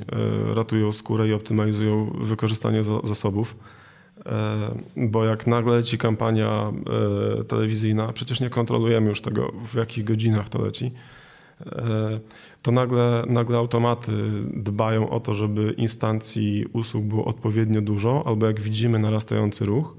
e, 0.51 0.53
ratują 0.53 0.91
skórę 0.91 1.27
i 1.27 1.33
optymalizują 1.33 2.05
wykorzystanie 2.21 2.81
zasobów. 3.03 3.55
E, 4.25 4.75
bo 4.97 5.25
jak 5.25 5.47
nagle 5.47 5.77
leci 5.77 5.97
kampania 5.97 6.71
e, 7.39 7.43
telewizyjna, 7.43 8.13
przecież 8.13 8.39
nie 8.39 8.49
kontrolujemy 8.49 9.09
już 9.09 9.21
tego, 9.21 9.51
w 9.67 9.75
jakich 9.75 10.03
godzinach 10.03 10.49
to 10.49 10.61
leci, 10.61 10.91
to 12.61 12.71
nagle, 12.71 13.23
nagle 13.27 13.57
automaty 13.57 14.11
dbają 14.53 15.09
o 15.09 15.19
to, 15.19 15.33
żeby 15.33 15.73
instancji 15.77 16.65
usług 16.73 17.03
było 17.03 17.25
odpowiednio 17.25 17.81
dużo, 17.81 18.23
albo 18.27 18.45
jak 18.45 18.61
widzimy 18.61 18.99
narastający 18.99 19.65
ruch, 19.65 19.95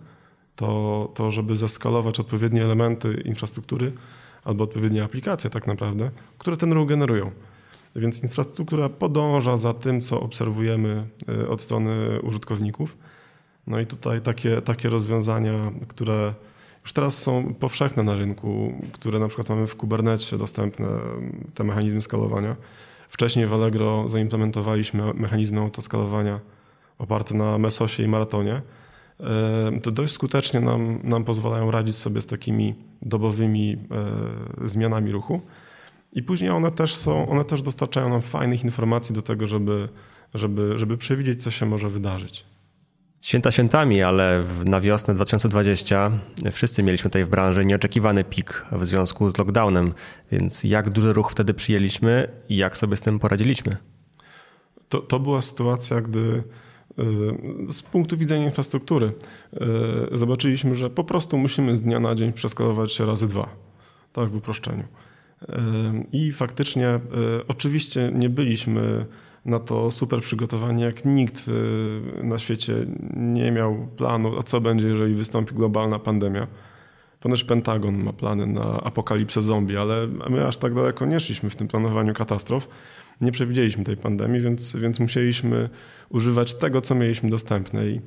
to, 0.56 1.10
to 1.14 1.30
żeby 1.30 1.56
zeskalować 1.56 2.20
odpowiednie 2.20 2.64
elementy 2.64 3.22
infrastruktury 3.24 3.92
albo 4.44 4.64
odpowiednie 4.64 5.04
aplikacje 5.04 5.50
tak 5.50 5.66
naprawdę, 5.66 6.10
które 6.38 6.56
ten 6.56 6.72
ruch 6.72 6.88
generują. 6.88 7.30
Więc 7.96 8.22
infrastruktura 8.22 8.88
podąża 8.88 9.56
za 9.56 9.74
tym, 9.74 10.00
co 10.00 10.20
obserwujemy 10.20 11.06
od 11.48 11.60
strony 11.60 12.20
użytkowników 12.22 12.96
no 13.66 13.80
i 13.80 13.86
tutaj 13.86 14.20
takie, 14.20 14.62
takie 14.62 14.88
rozwiązania, 14.90 15.72
które 15.88 16.34
już 16.82 16.92
teraz 16.92 17.22
są 17.22 17.54
powszechne 17.54 18.02
na 18.02 18.16
rynku, 18.16 18.72
które 18.92 19.18
na 19.18 19.28
przykład 19.28 19.48
mamy 19.48 19.66
w 19.66 19.76
Kubernecie 19.76 20.38
dostępne, 20.38 20.86
te 21.54 21.64
mechanizmy 21.64 22.02
skalowania. 22.02 22.56
Wcześniej 23.08 23.46
w 23.46 23.52
Allegro 23.52 24.08
zaimplementowaliśmy 24.08 25.14
mechanizmy 25.14 25.60
autoskalowania 25.60 26.40
oparte 26.98 27.34
na 27.34 27.58
Mesosie 27.58 28.02
i 28.02 28.08
Maratonie. 28.08 28.62
E, 29.20 29.80
to 29.82 29.92
dość 29.92 30.12
skutecznie 30.12 30.60
nam, 30.60 31.00
nam 31.04 31.24
pozwalają 31.24 31.70
radzić 31.70 31.96
sobie 31.96 32.20
z 32.20 32.26
takimi 32.26 32.74
dobowymi 33.02 33.76
e, 34.62 34.68
zmianami 34.68 35.12
ruchu. 35.12 35.40
I 36.14 36.22
później 36.22 36.50
one 36.50 36.70
też 36.70 36.96
są, 36.96 37.28
one 37.28 37.44
też 37.44 37.62
dostarczają 37.62 38.08
nam 38.08 38.22
fajnych 38.22 38.64
informacji 38.64 39.14
do 39.14 39.22
tego, 39.22 39.46
żeby, 39.46 39.88
żeby, 40.34 40.78
żeby 40.78 40.96
przewidzieć, 40.96 41.42
co 41.42 41.50
się 41.50 41.66
może 41.66 41.88
wydarzyć. 41.88 42.44
Święta 43.20 43.50
świętami, 43.50 44.02
ale 44.02 44.44
na 44.64 44.80
wiosnę 44.80 45.14
2020 45.14 46.10
wszyscy 46.52 46.82
mieliśmy 46.82 47.10
tutaj 47.10 47.24
w 47.24 47.28
branży 47.28 47.64
nieoczekiwany 47.64 48.24
pik 48.24 48.66
w 48.72 48.86
związku 48.86 49.30
z 49.30 49.38
lockdownem, 49.38 49.94
więc 50.32 50.64
jak 50.64 50.90
duży 50.90 51.12
ruch 51.12 51.30
wtedy 51.30 51.54
przyjęliśmy 51.54 52.28
i 52.48 52.56
jak 52.56 52.76
sobie 52.76 52.96
z 52.96 53.00
tym 53.00 53.18
poradziliśmy? 53.18 53.76
To, 54.88 54.98
to 54.98 55.20
była 55.20 55.42
sytuacja, 55.42 56.00
gdy 56.00 56.42
y, 57.68 57.72
z 57.72 57.82
punktu 57.82 58.16
widzenia 58.16 58.44
infrastruktury 58.44 59.12
y, 60.12 60.16
zobaczyliśmy, 60.16 60.74
że 60.74 60.90
po 60.90 61.04
prostu 61.04 61.38
musimy 61.38 61.76
z 61.76 61.82
dnia 61.82 62.00
na 62.00 62.14
dzień 62.14 62.32
przeskalować 62.32 62.92
się 62.92 63.06
razy 63.06 63.28
dwa, 63.28 63.48
tak 64.12 64.28
w 64.28 64.36
uproszczeniu. 64.36 64.84
I 66.12 66.32
faktycznie 66.32 67.00
oczywiście 67.48 68.10
nie 68.14 68.30
byliśmy 68.30 69.06
na 69.44 69.58
to 69.58 69.90
super 69.90 70.20
przygotowani, 70.20 70.82
jak 70.82 71.04
nikt 71.04 71.48
y, 71.48 72.24
na 72.24 72.38
świecie 72.38 72.74
nie 73.16 73.52
miał 73.52 73.88
planu, 73.96 74.38
a 74.38 74.42
co 74.42 74.60
będzie, 74.60 74.86
jeżeli 74.86 75.14
wystąpi 75.14 75.54
globalna 75.54 75.98
pandemia. 75.98 76.46
Ponoć 77.20 77.44
Pentagon 77.44 78.02
ma 78.02 78.12
plany 78.12 78.46
na 78.46 78.80
apokalipsę 78.80 79.42
zombie, 79.42 79.76
ale 79.76 80.06
my 80.30 80.46
aż 80.46 80.56
tak 80.56 80.74
daleko 80.74 81.06
nie 81.06 81.20
szliśmy 81.20 81.50
w 81.50 81.56
tym 81.56 81.68
planowaniu 81.68 82.14
katastrof. 82.14 82.68
Nie 83.20 83.32
przewidzieliśmy 83.32 83.84
tej 83.84 83.96
pandemii, 83.96 84.40
więc, 84.40 84.76
więc 84.76 85.00
musieliśmy 85.00 85.70
używać 86.08 86.54
tego, 86.54 86.80
co 86.80 86.94
mieliśmy 86.94 87.30
dostępne. 87.30 87.86
I, 87.86 88.00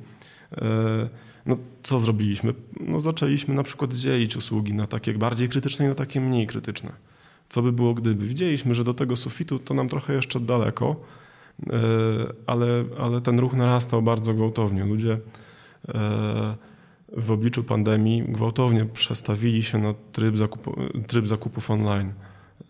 e, 0.52 1.08
no, 1.46 1.56
co 1.82 1.98
zrobiliśmy? 1.98 2.54
No, 2.80 3.00
zaczęliśmy 3.00 3.54
na 3.54 3.62
przykład 3.62 3.94
dzielić 3.94 4.36
usługi 4.36 4.74
na 4.74 4.86
takie 4.86 5.12
bardziej 5.12 5.48
krytyczne 5.48 5.86
i 5.86 5.88
na 5.88 5.94
takie 5.94 6.20
mniej 6.20 6.46
krytyczne. 6.46 6.92
Co 7.48 7.62
by 7.62 7.72
było, 7.72 7.94
gdyby? 7.94 8.26
Widzieliśmy, 8.26 8.74
że 8.74 8.84
do 8.84 8.94
tego 8.94 9.16
sufitu 9.16 9.58
to 9.58 9.74
nam 9.74 9.88
trochę 9.88 10.14
jeszcze 10.14 10.40
daleko, 10.40 10.96
E, 11.66 11.80
ale, 12.46 12.84
ale 12.98 13.20
ten 13.20 13.38
ruch 13.38 13.52
narastał 13.52 14.02
bardzo 14.02 14.34
gwałtownie. 14.34 14.84
Ludzie 14.84 15.18
e, 15.88 16.56
w 17.16 17.30
obliczu 17.30 17.64
pandemii 17.64 18.22
gwałtownie 18.22 18.84
przestawili 18.84 19.62
się 19.62 19.78
na 19.78 19.94
tryb, 20.12 20.36
zakupu, 20.36 20.76
tryb 21.06 21.26
zakupów 21.26 21.70
online. 21.70 22.12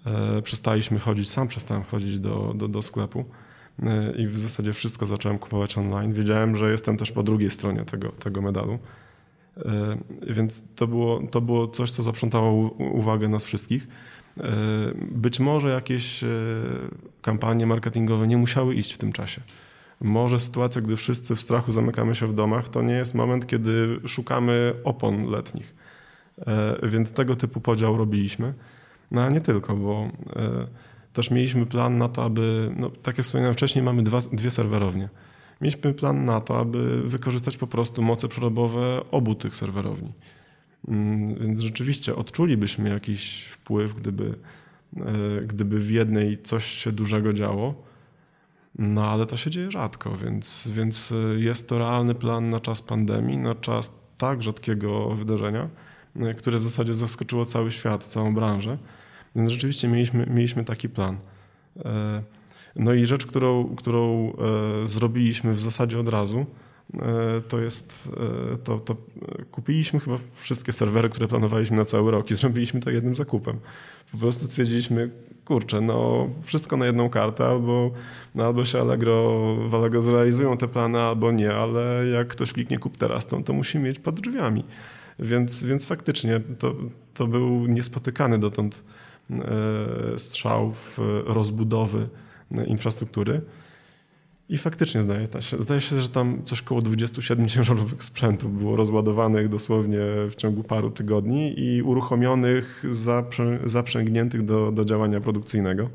E, 0.07 0.43
przestaliśmy 0.43 0.99
chodzić, 0.99 1.31
sam 1.31 1.49
przestałem 1.49 1.83
chodzić 1.83 2.19
do, 2.19 2.55
do, 2.57 2.69
do 2.69 2.83
sklepu 2.83 3.25
i 4.19 4.27
w 4.27 4.39
zasadzie 4.39 4.73
wszystko 4.73 5.07
zacząłem 5.07 5.39
kupować 5.39 5.79
online. 5.79 6.13
Wiedziałem, 6.13 6.57
że 6.57 6.71
jestem 6.71 6.97
też 6.97 7.13
po 7.13 7.23
drugiej 7.23 7.51
stronie 7.51 7.85
tego, 7.85 8.09
tego 8.09 8.43
medalu. 8.43 8.79
Więc 10.27 10.65
to 10.77 10.87
było, 10.87 11.23
to 11.31 11.41
było 11.41 11.69
coś, 11.69 11.91
co 11.91 12.03
zaprzątało 12.03 12.71
uwagę 12.71 13.29
nas 13.29 13.45
wszystkich. 13.45 13.89
E, 14.41 14.53
być 15.11 15.41
może 15.41 15.69
jakieś 15.69 16.25
e, 16.25 16.29
kampanie 17.23 17.67
marketingowe 17.67 18.29
nie 18.29 18.37
musiały 18.37 18.75
iść 18.75 18.93
w 18.93 18.99
tym 18.99 19.13
czasie. 19.13 19.41
Może 20.01 20.39
sytuacja, 20.39 20.83
gdy 20.83 20.97
wszyscy 20.97 21.37
w 21.37 21.41
strachu 21.41 21.73
zamykamy 21.73 22.15
się 22.15 22.27
w 22.27 22.35
domach, 22.35 22.69
to 22.69 22.83
nie 22.83 22.95
jest 22.95 23.15
moment, 23.15 23.47
kiedy 23.47 24.01
szukamy 24.07 24.75
opon 24.85 25.25
letnich. 25.25 25.75
E, 26.47 26.89
więc 26.89 27.13
tego 27.13 27.37
typu 27.37 27.61
podział 27.61 27.97
robiliśmy. 27.97 28.55
No 29.11 29.23
ale 29.23 29.33
nie 29.33 29.41
tylko, 29.41 29.77
bo 29.77 30.09
też 31.13 31.31
mieliśmy 31.31 31.67
plan 31.67 31.99
na 31.99 32.09
to, 32.09 32.25
aby, 32.25 32.73
no, 32.77 32.91
tak 32.91 33.19
jak 33.19 33.25
wspomniałem 33.25 33.55
wcześniej, 33.55 33.85
mamy 33.85 34.03
dwa, 34.03 34.19
dwie 34.33 34.51
serwerownie. 34.51 35.09
Mieliśmy 35.61 35.95
plan 35.95 36.25
na 36.25 36.41
to, 36.41 36.59
aby 36.59 37.03
wykorzystać 37.03 37.57
po 37.57 37.67
prostu 37.67 38.03
moce 38.03 38.29
przerobowe 38.29 39.01
obu 39.11 39.35
tych 39.35 39.57
serwerowni. 39.57 40.13
Mm, 40.89 41.35
więc 41.35 41.61
rzeczywiście 41.61 42.17
odczulibyśmy 42.17 42.89
jakiś 42.89 43.45
wpływ, 43.45 43.95
gdyby, 43.95 44.35
gdyby 45.47 45.79
w 45.79 45.91
jednej 45.91 46.43
coś 46.43 46.65
się 46.65 46.93
dużego 46.93 47.33
działo. 47.33 47.75
No 48.79 49.05
ale 49.05 49.27
to 49.27 49.37
się 49.37 49.51
dzieje 49.51 49.71
rzadko, 49.71 50.17
więc, 50.17 50.69
więc 50.73 51.15
jest 51.37 51.69
to 51.69 51.79
realny 51.79 52.15
plan 52.15 52.51
na 52.51 52.61
czas 52.61 52.83
pandemii, 52.83 53.39
na 53.39 53.55
czas 53.55 54.01
tak 54.19 54.43
rzadkiego 54.43 55.15
wydarzenia, 55.15 55.69
które 56.39 56.59
w 56.59 56.63
zasadzie 56.63 56.95
zaskoczyło 56.95 57.45
cały 57.45 57.71
świat, 57.71 58.05
całą 58.05 58.35
branżę. 58.35 58.79
Więc 59.37 59.49
rzeczywiście 59.49 59.89
mieliśmy, 59.89 60.27
mieliśmy 60.27 60.65
taki 60.65 60.89
plan. 60.89 61.17
E, 62.79 62.83
no 62.83 62.95
i 62.95 63.07
rzecz, 63.07 63.27
którą, 63.27 63.77
którą 63.77 64.33
e, 64.33 64.89
zrobiliśmy 64.89 65.53
w 65.53 65.61
zasadzie 65.61 65.99
od 65.99 66.09
razu, 66.09 66.47
e, 66.95 67.41
to 67.49 67.61
jest, 67.61 68.11
to, 68.65 68.79
to 68.79 68.97
kupiliśmy 69.51 70.01
chyba 70.01 70.19
wszystkie 70.35 70.73
serwery, 70.73 71.09
które 71.09 71.29
planowaliśmy 71.29 71.77
na 71.77 71.85
cały 71.85 72.11
rok 72.11 72.31
i 72.31 72.35
zrobiliśmy 72.35 72.81
to 72.81 72.91
jednym 72.91 73.15
zakupem. 73.15 73.59
Po 74.13 74.19
prostu 74.19 74.47
stwierdziliśmy, 74.47 75.11
kurczę, 75.45 75.81
no 75.81 76.29
wszystko 76.43 76.77
na 76.77 76.87
jedną 76.87 77.11
kartę, 77.11 77.45
albo, 77.45 77.91
no, 78.35 78.45
albo 78.45 78.65
się 78.65 78.81
Allegro, 78.81 79.57
w 79.69 79.75
Allegro 79.75 80.03
zrealizują 80.03 80.57
te 80.57 80.69
plany, 80.69 81.01
albo 81.01 81.33
nie, 81.33 81.55
ale 81.55 82.07
jak 82.07 82.29
ktoś 82.29 82.53
kliknie 82.53 82.79
kup 82.79 82.97
teraz, 82.97 83.27
to, 83.27 83.43
to 83.43 83.53
musi 83.53 83.79
mieć 83.79 83.99
pod 83.99 84.21
drzwiami. 84.21 84.65
Więc, 85.19 85.65
więc 85.65 85.87
faktycznie 85.87 86.41
to, 86.59 86.75
to 87.15 87.27
był 87.27 87.67
niespotykany 87.67 88.39
dotąd 88.39 88.85
E, 89.31 90.19
strzał 90.19 90.73
w 90.73 90.99
rozbudowy 91.27 92.09
infrastruktury. 92.67 93.41
I 94.49 94.59
faktycznie 94.59 95.03
zdaje 95.03 95.29
się, 95.41 95.63
zdaje 95.63 95.81
się, 95.81 96.01
że 96.01 96.09
tam 96.09 96.43
coś 96.45 96.63
koło 96.63 96.83
27 96.83 97.49
ciężarówek 97.55 98.05
sprzętu 98.05 98.49
było 98.49 98.77
rozładowanych 98.77 99.49
dosłownie 99.49 100.01
w 100.31 100.35
ciągu 100.35 100.65
paru 100.65 100.91
tygodni 100.91 101.61
i 101.61 101.83
uruchomionych, 101.83 102.85
zaprzęgniętych 103.65 104.45
do, 104.45 104.73
do 104.73 104.85
działania 104.85 105.21
produkcyjnego. 105.21 105.91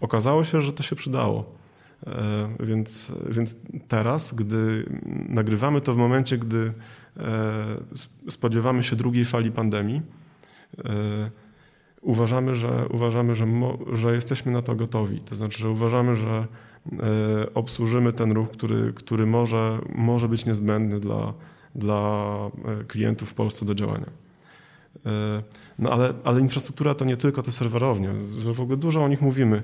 Okazało 0.00 0.44
się, 0.44 0.60
że 0.60 0.72
to 0.72 0.82
się 0.82 0.96
przydało. 0.96 1.58
E, 2.06 2.48
więc, 2.60 3.12
więc 3.30 3.56
teraz, 3.88 4.34
gdy 4.34 4.86
nagrywamy 5.28 5.80
to 5.80 5.94
w 5.94 5.96
momencie, 5.96 6.38
gdy 6.38 6.72
e, 7.16 8.30
spodziewamy 8.30 8.82
się 8.82 8.96
drugiej 8.96 9.24
fali 9.24 9.52
pandemii, 9.52 10.02
uważamy, 12.02 12.54
że, 12.54 12.86
uważamy 12.90 13.34
że, 13.34 13.46
że 13.92 14.14
jesteśmy 14.14 14.52
na 14.52 14.62
to 14.62 14.74
gotowi. 14.74 15.20
To 15.20 15.36
znaczy, 15.36 15.58
że 15.58 15.70
uważamy, 15.70 16.16
że 16.16 16.46
e, 16.92 17.54
obsłużymy 17.54 18.12
ten 18.12 18.32
ruch, 18.32 18.50
który, 18.50 18.92
który 18.92 19.26
może, 19.26 19.78
może 19.94 20.28
być 20.28 20.46
niezbędny 20.46 21.00
dla, 21.00 21.34
dla 21.74 22.34
e, 22.64 22.84
klientów 22.84 23.30
w 23.30 23.34
Polsce 23.34 23.66
do 23.66 23.74
działania. 23.74 24.06
E, 25.06 25.42
no 25.78 25.90
ale, 25.90 26.14
ale 26.24 26.40
infrastruktura 26.40 26.94
to 26.94 27.04
nie 27.04 27.16
tylko 27.16 27.42
te 27.42 27.52
serwerownie, 27.52 28.08
w 28.54 28.60
ogóle 28.60 28.76
dużo 28.76 29.04
o 29.04 29.08
nich 29.08 29.20
mówimy. 29.20 29.62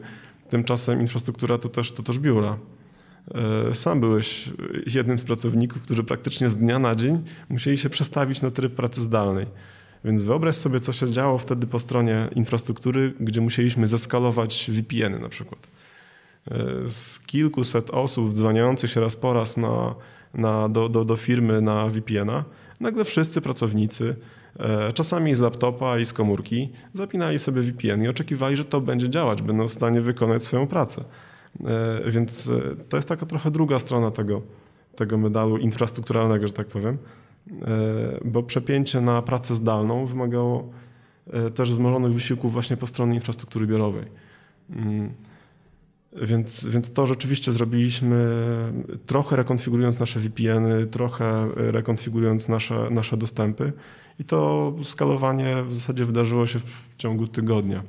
Tymczasem 0.48 1.00
infrastruktura 1.00 1.58
to 1.58 1.68
też, 1.68 1.92
to 1.92 2.02
też 2.02 2.18
biura. 2.18 2.58
Sam 3.72 4.00
byłeś 4.00 4.50
jednym 4.86 5.18
z 5.18 5.24
pracowników, 5.24 5.82
którzy 5.82 6.04
praktycznie 6.04 6.50
z 6.50 6.56
dnia 6.56 6.78
na 6.78 6.94
dzień 6.94 7.24
musieli 7.48 7.78
się 7.78 7.90
przestawić 7.90 8.42
na 8.42 8.50
tryb 8.50 8.74
pracy 8.74 9.02
zdalnej. 9.02 9.46
Więc 10.04 10.22
wyobraź 10.22 10.56
sobie, 10.56 10.80
co 10.80 10.92
się 10.92 11.10
działo 11.10 11.38
wtedy 11.38 11.66
po 11.66 11.78
stronie 11.78 12.28
infrastruktury, 12.34 13.12
gdzie 13.20 13.40
musieliśmy 13.40 13.86
zeskalować 13.86 14.70
VPN-y 14.72 15.18
na 15.18 15.28
przykład. 15.28 15.66
E, 16.50 16.88
z 16.88 17.20
kilkuset 17.20 17.90
osób 17.90 18.32
dzwoniących 18.32 18.90
się 18.90 19.00
raz 19.00 19.16
po 19.16 19.32
raz 19.32 19.56
na, 19.56 19.94
na, 20.34 20.68
do, 20.68 20.88
do, 20.88 21.04
do 21.04 21.16
firmy 21.16 21.60
na 21.60 21.88
VPN-a, 21.88 22.44
nagle 22.80 23.04
wszyscy 23.04 23.40
pracownicy, 23.40 24.16
e, 24.58 24.92
czasami 24.92 25.34
z 25.34 25.40
laptopa 25.40 25.98
i 25.98 26.06
z 26.06 26.12
komórki, 26.12 26.68
zapinali 26.92 27.38
sobie 27.38 27.62
VPN 27.62 28.04
i 28.04 28.08
oczekiwali, 28.08 28.56
że 28.56 28.64
to 28.64 28.80
będzie 28.80 29.08
działać, 29.08 29.42
będą 29.42 29.68
w 29.68 29.72
stanie 29.72 30.00
wykonać 30.00 30.42
swoją 30.42 30.66
pracę. 30.66 31.04
E, 31.64 32.10
więc 32.10 32.50
to 32.88 32.96
jest 32.96 33.08
taka 33.08 33.26
trochę 33.26 33.50
druga 33.50 33.78
strona 33.78 34.10
tego, 34.10 34.42
tego 34.96 35.18
medalu 35.18 35.56
infrastrukturalnego, 35.56 36.46
że 36.46 36.52
tak 36.52 36.66
powiem. 36.66 36.98
E, 37.50 38.20
bo 38.24 38.42
przepięcie 38.42 39.00
na 39.00 39.22
pracę 39.22 39.54
zdalną 39.54 40.06
wymagało 40.06 40.70
e, 41.32 41.50
też 41.50 41.70
wzmożonych 41.70 42.12
wysiłków 42.12 42.52
właśnie 42.52 42.76
po 42.76 42.86
stronie 42.86 43.14
infrastruktury 43.14 43.66
biurowej. 43.66 44.04
Mm. 44.70 45.12
Więc, 46.22 46.66
więc 46.66 46.92
to 46.92 47.06
rzeczywiście 47.06 47.52
zrobiliśmy 47.52 48.26
trochę 49.06 49.36
rekonfigurując 49.36 50.00
nasze 50.00 50.20
VPN-y, 50.20 50.86
trochę 50.86 51.48
rekonfigurując 51.56 52.48
nasze, 52.48 52.90
nasze 52.90 53.16
dostępy 53.16 53.72
i 54.18 54.24
to 54.24 54.72
skalowanie 54.82 55.62
w 55.62 55.74
zasadzie 55.74 56.04
wydarzyło 56.04 56.46
się 56.46 56.58
w 56.58 56.96
ciągu 56.96 57.28
tygodnia. 57.28 57.78
E, 57.78 57.82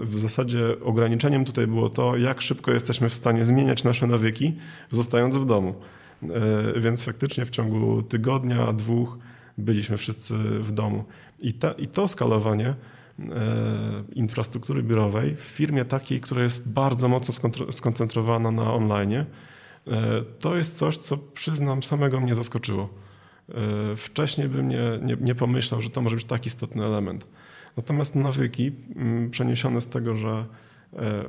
w 0.00 0.18
zasadzie 0.18 0.60
ograniczeniem 0.84 1.44
tutaj 1.44 1.66
było 1.66 1.90
to, 1.90 2.16
jak 2.16 2.40
szybko 2.40 2.72
jesteśmy 2.72 3.08
w 3.08 3.14
stanie 3.14 3.44
zmieniać 3.44 3.84
nasze 3.84 4.06
nawyki, 4.06 4.54
zostając 4.90 5.36
w 5.36 5.46
domu. 5.46 5.74
E, 6.22 6.80
więc 6.80 7.02
faktycznie 7.02 7.46
w 7.46 7.50
ciągu 7.50 8.02
tygodnia, 8.02 8.72
dwóch 8.72 9.18
byliśmy 9.58 9.96
wszyscy 9.96 10.34
w 10.38 10.72
domu. 10.72 11.04
I, 11.40 11.52
ta, 11.52 11.72
i 11.72 11.86
to 11.86 12.08
skalowanie 12.08 12.68
e, 12.68 12.74
infrastruktury 14.14 14.82
biurowej 14.82 15.36
w 15.36 15.40
firmie 15.40 15.84
takiej, 15.84 16.20
która 16.20 16.42
jest 16.42 16.68
bardzo 16.68 17.08
mocno 17.08 17.50
skoncentrowana 17.70 18.50
na 18.50 18.74
online, 18.74 19.12
e, 19.14 19.24
to 20.38 20.56
jest 20.56 20.76
coś, 20.76 20.96
co 20.96 21.18
przyznam, 21.18 21.82
samego 21.82 22.20
mnie 22.20 22.34
zaskoczyło. 22.34 22.88
Wcześniej 23.96 24.48
bym 24.48 24.68
nie, 24.68 24.98
nie, 25.02 25.16
nie 25.20 25.34
pomyślał, 25.34 25.82
że 25.82 25.90
to 25.90 26.00
może 26.00 26.16
być 26.16 26.24
tak 26.24 26.46
istotny 26.46 26.84
element. 26.84 27.26
Natomiast 27.76 28.14
nawyki 28.14 28.72
przeniesione 29.30 29.80
z 29.80 29.88
tego, 29.88 30.16
że 30.16 30.44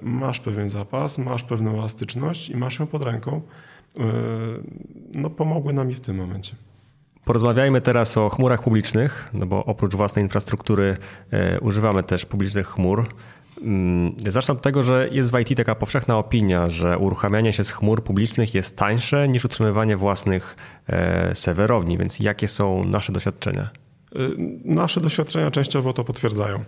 masz 0.01 0.39
pewien 0.39 0.69
zapas, 0.69 1.17
masz 1.17 1.43
pewną 1.43 1.73
elastyczność 1.73 2.49
i 2.49 2.57
masz 2.57 2.79
ją 2.79 2.87
pod 2.87 3.03
ręką, 3.03 3.41
E, 3.99 4.03
no, 5.13 5.29
pomogły 5.29 5.73
nam 5.73 5.91
i 5.91 5.93
w 5.93 5.99
tym 5.99 6.15
momencie. 6.15 6.55
Porozmawiajmy 7.25 7.81
teraz 7.81 8.17
o 8.17 8.29
chmurach 8.29 8.63
publicznych, 8.63 9.29
no 9.33 9.45
bo 9.45 9.65
oprócz 9.65 9.95
własnej 9.95 10.25
infrastruktury 10.25 10.97
e, 11.31 11.59
używamy 11.59 12.03
też 12.03 12.25
publicznych 12.25 12.67
chmur. 12.67 13.07
Mm, 13.61 14.15
zacznę 14.27 14.53
od 14.53 14.61
tego, 14.61 14.83
że 14.83 15.09
jest 15.11 15.31
w 15.31 15.39
IT 15.39 15.57
taka 15.57 15.75
powszechna 15.75 16.17
opinia, 16.17 16.69
że 16.69 16.97
uruchamianie 16.97 17.53
się 17.53 17.63
z 17.63 17.71
chmur 17.71 18.03
publicznych 18.03 18.53
jest 18.53 18.77
tańsze 18.77 19.27
niż 19.27 19.45
utrzymywanie 19.45 19.97
własnych 19.97 20.55
e, 20.87 21.35
serwerowni, 21.35 21.97
więc 21.97 22.19
jakie 22.19 22.47
są 22.47 22.83
nasze 22.85 23.11
doświadczenia? 23.11 23.69
Nasze 24.65 25.01
doświadczenia 25.01 25.51
częściowo 25.51 25.93
to 25.93 26.03
potwierdzają. 26.03 26.63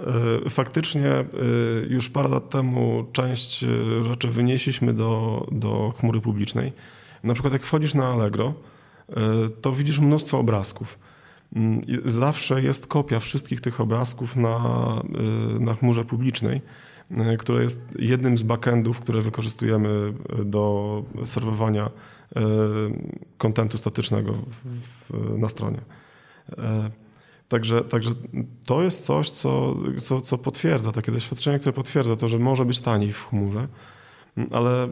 E, 0.00 0.50
faktycznie 0.50 1.10
e, 1.10 1.24
już 1.88 2.10
parę 2.10 2.28
lat 2.28 2.50
temu 2.50 3.04
część 3.12 3.64
e, 3.64 3.68
rzeczy 4.04 4.28
wynieśliśmy 4.28 4.94
do, 4.94 5.46
do 5.52 5.94
chmury 5.98 6.20
publicznej. 6.20 6.72
Na 7.24 7.34
przykład 7.34 7.52
jak 7.52 7.62
wchodzisz 7.62 7.94
na 7.94 8.08
Allegro, 8.08 8.54
to 9.60 9.72
widzisz 9.72 9.98
mnóstwo 9.98 10.38
obrazków. 10.38 10.98
Mm, 11.56 11.80
zawsze 12.04 12.62
jest 12.62 12.86
kopia 12.86 13.20
wszystkich 13.20 13.60
tych 13.60 13.80
obrazków 13.80 14.36
na, 14.36 14.58
na 15.60 15.74
chmurze 15.74 16.04
publicznej, 16.04 16.60
która 17.38 17.62
jest 17.62 17.96
jednym 17.98 18.38
z 18.38 18.42
backendów, 18.42 19.00
które 19.00 19.20
wykorzystujemy 19.20 20.12
do 20.44 21.02
serwowania 21.24 21.90
kontentu 23.38 23.78
statycznego 23.78 24.34
w, 24.64 25.38
na 25.38 25.48
stronie. 25.48 25.78
Także, 27.48 27.80
także 27.80 28.10
to 28.64 28.82
jest 28.82 29.04
coś, 29.04 29.30
co, 29.30 29.76
co, 30.02 30.20
co 30.20 30.38
potwierdza, 30.38 30.92
takie 30.92 31.12
doświadczenie, 31.12 31.58
które 31.58 31.72
potwierdza 31.72 32.16
to, 32.16 32.28
że 32.28 32.38
może 32.38 32.64
być 32.64 32.80
taniej 32.80 33.12
w 33.12 33.24
chmurze, 33.24 33.68
ale 34.50 34.84
e, 34.84 34.88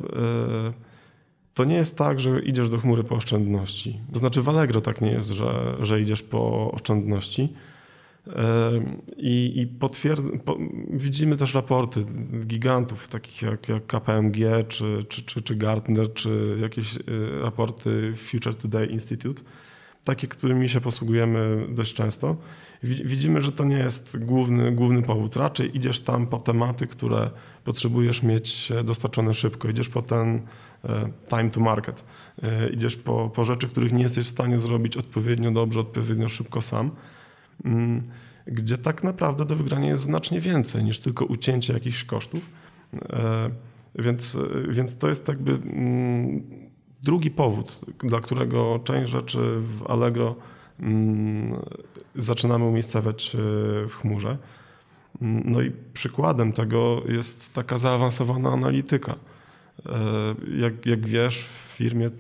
to 1.55 1.65
nie 1.65 1.75
jest 1.75 1.99
tak, 1.99 2.21
że 2.21 2.41
idziesz 2.41 2.69
do 2.69 2.79
chmury 2.79 3.05
po 3.05 3.15
oszczędności. 3.15 4.01
To 4.13 4.19
znaczy 4.19 4.43
w 4.43 4.49
Allegro 4.49 4.81
tak 4.81 5.01
nie 5.01 5.11
jest, 5.11 5.29
że, 5.29 5.77
że 5.81 6.01
idziesz 6.01 6.23
po 6.23 6.73
oszczędności. 6.73 7.49
E, 8.27 8.71
I, 9.17 9.61
i 9.61 9.67
potwierd... 9.67 10.23
po... 10.45 10.59
widzimy 10.91 11.37
też 11.37 11.55
raporty 11.55 12.05
gigantów, 12.47 13.09
takich 13.09 13.43
jak, 13.43 13.69
jak 13.69 13.87
KPMG, 13.87 14.65
czy, 14.69 15.05
czy, 15.09 15.23
czy, 15.23 15.43
czy 15.43 15.55
Gartner, 15.55 16.15
czy 16.15 16.59
jakieś 16.61 16.97
e, 16.97 17.01
raporty 17.43 18.13
Future 18.17 18.55
Today 18.55 18.87
Institute, 18.87 19.43
takie, 20.05 20.29
którymi 20.29 20.69
się 20.69 20.81
posługujemy 20.81 21.67
dość 21.69 21.95
często. 21.95 22.37
Widzimy, 22.83 23.43
że 23.43 23.53
to 23.53 23.65
nie 23.65 23.77
jest 23.77 24.19
główny, 24.19 24.73
główny 24.73 25.03
powód. 25.03 25.37
Raczej 25.37 25.77
idziesz 25.77 26.01
tam 26.01 26.27
po 26.27 26.39
tematy, 26.39 26.87
które 26.87 27.31
potrzebujesz 27.65 28.23
mieć 28.23 28.73
dostarczone 28.85 29.35
szybko. 29.35 29.69
Idziesz 29.69 29.89
po 29.89 30.03
ten 30.03 30.41
e, 30.85 31.11
time 31.29 31.51
to 31.51 31.61
market. 31.61 32.05
E, 32.43 32.69
idziesz 32.69 32.97
po, 32.97 33.31
po 33.35 33.45
rzeczy, 33.45 33.69
których 33.69 33.93
nie 33.93 34.03
jesteś 34.03 34.27
w 34.27 34.31
stanie 34.31 34.59
zrobić 34.59 34.97
odpowiednio 34.97 35.51
dobrze, 35.51 35.81
odpowiednio 35.81 36.29
szybko 36.29 36.63
sam. 36.63 36.91
Mm, 37.65 38.03
gdzie 38.47 38.79
tak 38.79 39.05
naprawdę 39.05 39.45
do 39.45 39.57
wygrania 39.57 39.89
jest 39.89 40.03
znacznie 40.03 40.41
więcej 40.41 40.85
niż 40.85 40.99
tylko 40.99 41.25
ucięcie 41.25 41.73
jakichś 41.73 42.05
kosztów. 42.05 42.41
E, 43.13 43.51
więc, 43.95 44.37
więc 44.69 44.99
to 44.99 45.09
jest 45.09 45.29
jakby 45.29 45.53
mm, 45.53 46.70
Drugi 47.03 47.31
powód, 47.31 47.81
dla 47.99 48.21
którego 48.21 48.81
część 48.85 49.11
rzeczy 49.11 49.39
w 49.61 49.87
Allegro 49.89 50.37
mm, 50.81 51.61
zaczynamy 52.15 52.65
umiejscawiać 52.65 53.37
w 53.89 53.95
chmurze. 54.01 54.39
No 55.21 55.63
i 55.63 55.73
przykładem 55.93 56.53
tego 56.53 57.03
jest 57.09 57.55
taka 57.55 57.79
zaawansowana 57.79 58.53
analityka. 58.53 59.15
Jak, 60.57 60.87
jak 60.87 61.07
wiesz, 61.07 61.39
w 61.69 61.73
firmie 61.77 62.11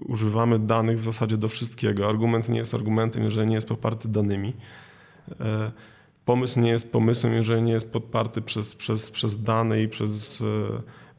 używamy 0.00 0.58
danych 0.58 0.98
w 0.98 1.02
zasadzie 1.02 1.36
do 1.36 1.48
wszystkiego. 1.48 2.08
Argument 2.08 2.48
nie 2.48 2.58
jest 2.58 2.74
argumentem, 2.74 3.22
jeżeli 3.22 3.46
nie 3.46 3.54
jest 3.54 3.68
poparty 3.68 4.08
danymi. 4.08 4.52
Pomysł 6.24 6.60
nie 6.60 6.70
jest 6.70 6.92
pomysłem, 6.92 7.34
jeżeli 7.34 7.62
nie 7.62 7.72
jest 7.72 7.92
podparty 7.92 8.42
przez, 8.42 8.74
przez, 8.74 9.10
przez 9.10 9.42
dane 9.42 9.82
i 9.82 9.88
przez, 9.88 10.42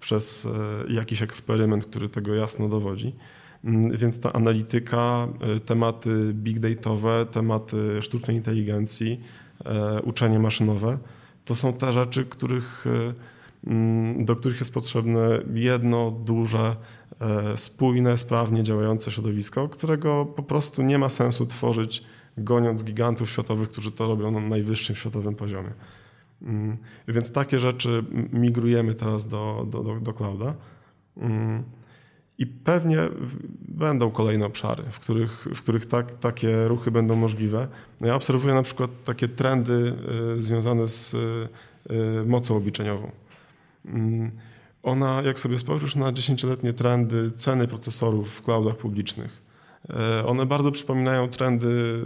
przez 0.01 0.47
jakiś 0.89 1.21
eksperyment, 1.21 1.85
który 1.85 2.09
tego 2.09 2.35
jasno 2.35 2.69
dowodzi. 2.69 3.15
Mm, 3.63 3.97
więc 3.97 4.19
ta 4.19 4.33
analityka, 4.33 5.27
tematy 5.65 6.33
big 6.33 6.59
dataowe, 6.59 7.25
tematy 7.31 8.01
sztucznej 8.01 8.37
inteligencji, 8.37 9.19
E, 9.65 10.01
uczenie 10.01 10.39
maszynowe, 10.39 10.97
to 11.45 11.55
są 11.55 11.73
te 11.73 11.93
rzeczy, 11.93 12.25
których, 12.25 12.85
e, 12.87 13.13
mm, 13.71 14.25
do 14.25 14.35
których 14.35 14.59
jest 14.59 14.73
potrzebne 14.73 15.39
jedno, 15.53 16.11
duże, 16.11 16.75
e, 17.21 17.57
spójne, 17.57 18.17
sprawnie 18.17 18.63
działające 18.63 19.11
środowisko, 19.11 19.69
którego 19.69 20.25
po 20.25 20.43
prostu 20.43 20.81
nie 20.81 20.97
ma 20.97 21.09
sensu 21.09 21.45
tworzyć 21.45 22.03
goniąc 22.37 22.83
gigantów 22.83 23.29
światowych, 23.29 23.69
którzy 23.69 23.91
to 23.91 24.07
robią 24.07 24.31
na 24.31 24.39
najwyższym 24.39 24.95
światowym 24.95 25.35
poziomie. 25.35 25.71
Mm, 26.41 26.77
więc 27.07 27.31
takie 27.31 27.59
rzeczy 27.59 28.03
migrujemy 28.33 28.93
teraz 28.93 29.27
do, 29.27 29.67
do, 29.69 29.83
do, 29.83 29.99
do 29.99 30.13
clouda. 30.13 30.55
Mm, 31.17 31.63
i 32.37 32.45
pewnie 32.45 32.97
będą 33.59 34.11
kolejne 34.11 34.45
obszary, 34.45 34.83
w 34.91 34.99
których, 34.99 35.47
w 35.55 35.61
których 35.61 35.87
tak, 35.87 36.13
takie 36.13 36.67
ruchy 36.67 36.91
będą 36.91 37.15
możliwe. 37.15 37.67
Ja 38.01 38.15
obserwuję 38.15 38.53
na 38.53 38.63
przykład 38.63 38.91
takie 39.05 39.27
trendy 39.27 39.93
y, 40.37 40.43
związane 40.43 40.87
z 40.87 41.13
y, 41.13 41.49
mocą 42.25 42.57
obliczeniową. 42.57 43.11
Mm, 43.85 44.31
ona, 44.83 45.21
jak 45.21 45.39
sobie 45.39 45.59
spojrzysz 45.59 45.95
na 45.95 46.11
dziesięcioletnie 46.11 46.73
trendy 46.73 47.31
ceny 47.31 47.67
procesorów 47.67 48.29
w 48.29 48.41
cloudach 48.41 48.77
publicznych, 48.77 49.31
y, 49.31 49.50
one 50.25 50.45
bardzo 50.45 50.71
przypominają 50.71 51.27
trendy 51.27 52.01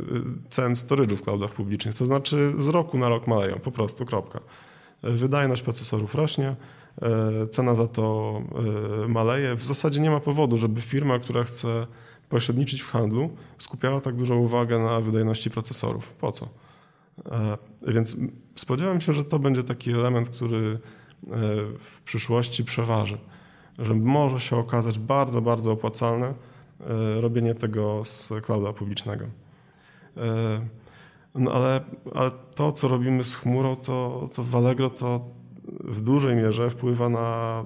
cen 0.50 0.74
storage'u 0.74 1.16
w 1.16 1.22
cloudach 1.22 1.52
publicznych. 1.52 1.96
To 1.96 2.06
znaczy 2.06 2.54
z 2.58 2.68
roku 2.68 2.98
na 2.98 3.10
rok 3.10 3.28
maleją, 3.28 3.60
po 3.60 3.72
prostu, 3.72 4.06
kropka. 4.06 4.40
Wydajność 5.04 5.62
procesorów 5.62 6.16
rośnie, 6.16 6.56
E, 7.02 7.48
cena 7.48 7.76
za 7.76 7.88
to 7.88 8.42
e, 9.06 9.08
maleje. 9.08 9.56
W 9.56 9.66
zasadzie 9.66 10.00
nie 10.00 10.12
ma 10.12 10.20
powodu, 10.20 10.58
żeby 10.58 10.82
firma, 10.82 11.20
która 11.20 11.44
chce 11.44 11.88
pośredniczyć 12.30 12.82
w 12.82 12.92
handlu, 12.92 13.30
skupiała 13.58 14.02
tak 14.02 14.16
dużą 14.16 14.36
uwagę 14.36 14.80
na 14.80 15.02
wydajności 15.02 15.50
procesorów. 15.50 16.14
Po 16.14 16.32
co? 16.32 16.48
E, 17.32 17.58
więc 17.88 18.18
spodziewam 18.56 19.02
się, 19.02 19.14
że 19.14 19.26
to 19.26 19.40
będzie 19.40 19.64
taki 19.64 19.92
element, 19.92 20.30
który 20.30 20.80
w 21.80 22.02
przyszłości 22.06 22.66
przeważy. 22.66 23.18
Że 23.80 23.94
może 23.94 24.40
się 24.40 24.58
okazać 24.58 25.00
bardzo, 25.00 25.42
bardzo 25.42 25.72
opłacalne 25.72 26.34
robienie 27.22 27.56
tego 27.56 28.04
z 28.04 28.34
clouda 28.44 28.74
publicznego. 28.74 29.26
No 31.36 31.52
ale, 31.52 31.82
ale 32.16 32.32
to, 32.56 32.72
co 32.72 32.88
robimy 32.88 33.24
z 33.24 33.36
chmurą, 33.36 33.76
to, 33.76 34.30
to 34.34 34.44
w 34.44 34.56
Allegro 34.56 34.90
to 34.90 35.30
w 35.84 36.02
dużej 36.02 36.36
mierze 36.36 36.70
wpływa 36.70 37.10
na 37.10 37.60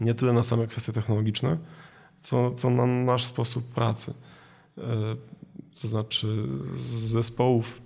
e, 0.00 0.04
nie 0.04 0.14
tyle 0.14 0.32
na 0.32 0.42
same 0.42 0.66
kwestie 0.66 0.92
technologiczne, 0.92 1.58
co, 2.20 2.50
co 2.50 2.70
na 2.70 2.86
nasz 2.86 3.24
sposób 3.24 3.64
pracy. 3.64 4.14
E, 4.78 4.82
to 5.82 5.88
znaczy 5.88 6.46
z 6.74 6.90
zespołów 6.90 7.82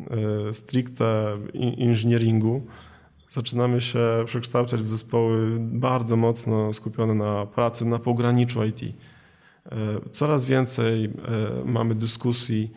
e, 0.00 0.54
stricte 0.54 1.38
inżynieringu 1.76 2.62
zaczynamy 3.28 3.80
się 3.80 3.98
przekształcać 4.26 4.82
w 4.82 4.88
zespoły 4.88 5.56
bardzo 5.60 6.16
mocno 6.16 6.72
skupione 6.72 7.14
na 7.14 7.46
pracy 7.46 7.84
na 7.84 7.98
pograniczu 7.98 8.64
IT. 8.64 8.80
Coraz 10.12 10.44
więcej 10.44 11.12
mamy 11.64 11.94
dyskusji 11.94 12.70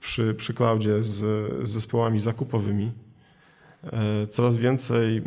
przy, 0.00 0.34
przy 0.34 0.54
cloudzie 0.54 1.04
z, 1.04 1.14
z 1.68 1.70
zespołami 1.70 2.20
zakupowymi, 2.20 2.92
E, 3.84 4.26
coraz 4.26 4.56
więcej 4.56 5.16
e, 5.16 5.22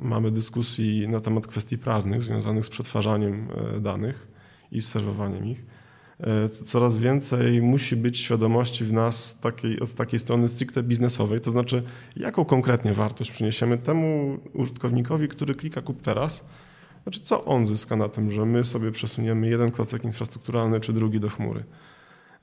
mamy 0.00 0.30
dyskusji 0.30 1.08
na 1.08 1.20
temat 1.20 1.46
kwestii 1.46 1.78
prawnych 1.78 2.22
związanych 2.22 2.64
z 2.64 2.68
przetwarzaniem 2.68 3.48
e, 3.76 3.80
danych 3.80 4.28
i 4.72 4.82
serwowaniem 4.82 5.46
ich. 5.46 5.78
Coraz 6.64 6.96
więcej 6.96 7.62
musi 7.62 7.96
być 7.96 8.18
świadomości 8.18 8.84
w 8.84 8.92
nas 8.92 9.40
takiej, 9.40 9.80
od 9.80 9.94
takiej 9.94 10.18
strony 10.18 10.48
stricte 10.48 10.82
biznesowej, 10.82 11.40
to 11.40 11.50
znaczy 11.50 11.82
jaką 12.16 12.44
konkretnie 12.44 12.92
wartość 12.92 13.30
przyniesiemy 13.30 13.78
temu 13.78 14.38
użytkownikowi, 14.54 15.28
który 15.28 15.54
klika 15.54 15.82
kup 15.82 16.02
teraz, 16.02 16.44
znaczy 17.02 17.20
co 17.20 17.44
on 17.44 17.66
zyska 17.66 17.96
na 17.96 18.08
tym, 18.08 18.30
że 18.30 18.46
my 18.46 18.64
sobie 18.64 18.92
przesuniemy 18.92 19.48
jeden 19.48 19.70
klocek 19.70 20.04
infrastrukturalny 20.04 20.80
czy 20.80 20.92
drugi 20.92 21.20
do 21.20 21.28
chmury. 21.28 21.64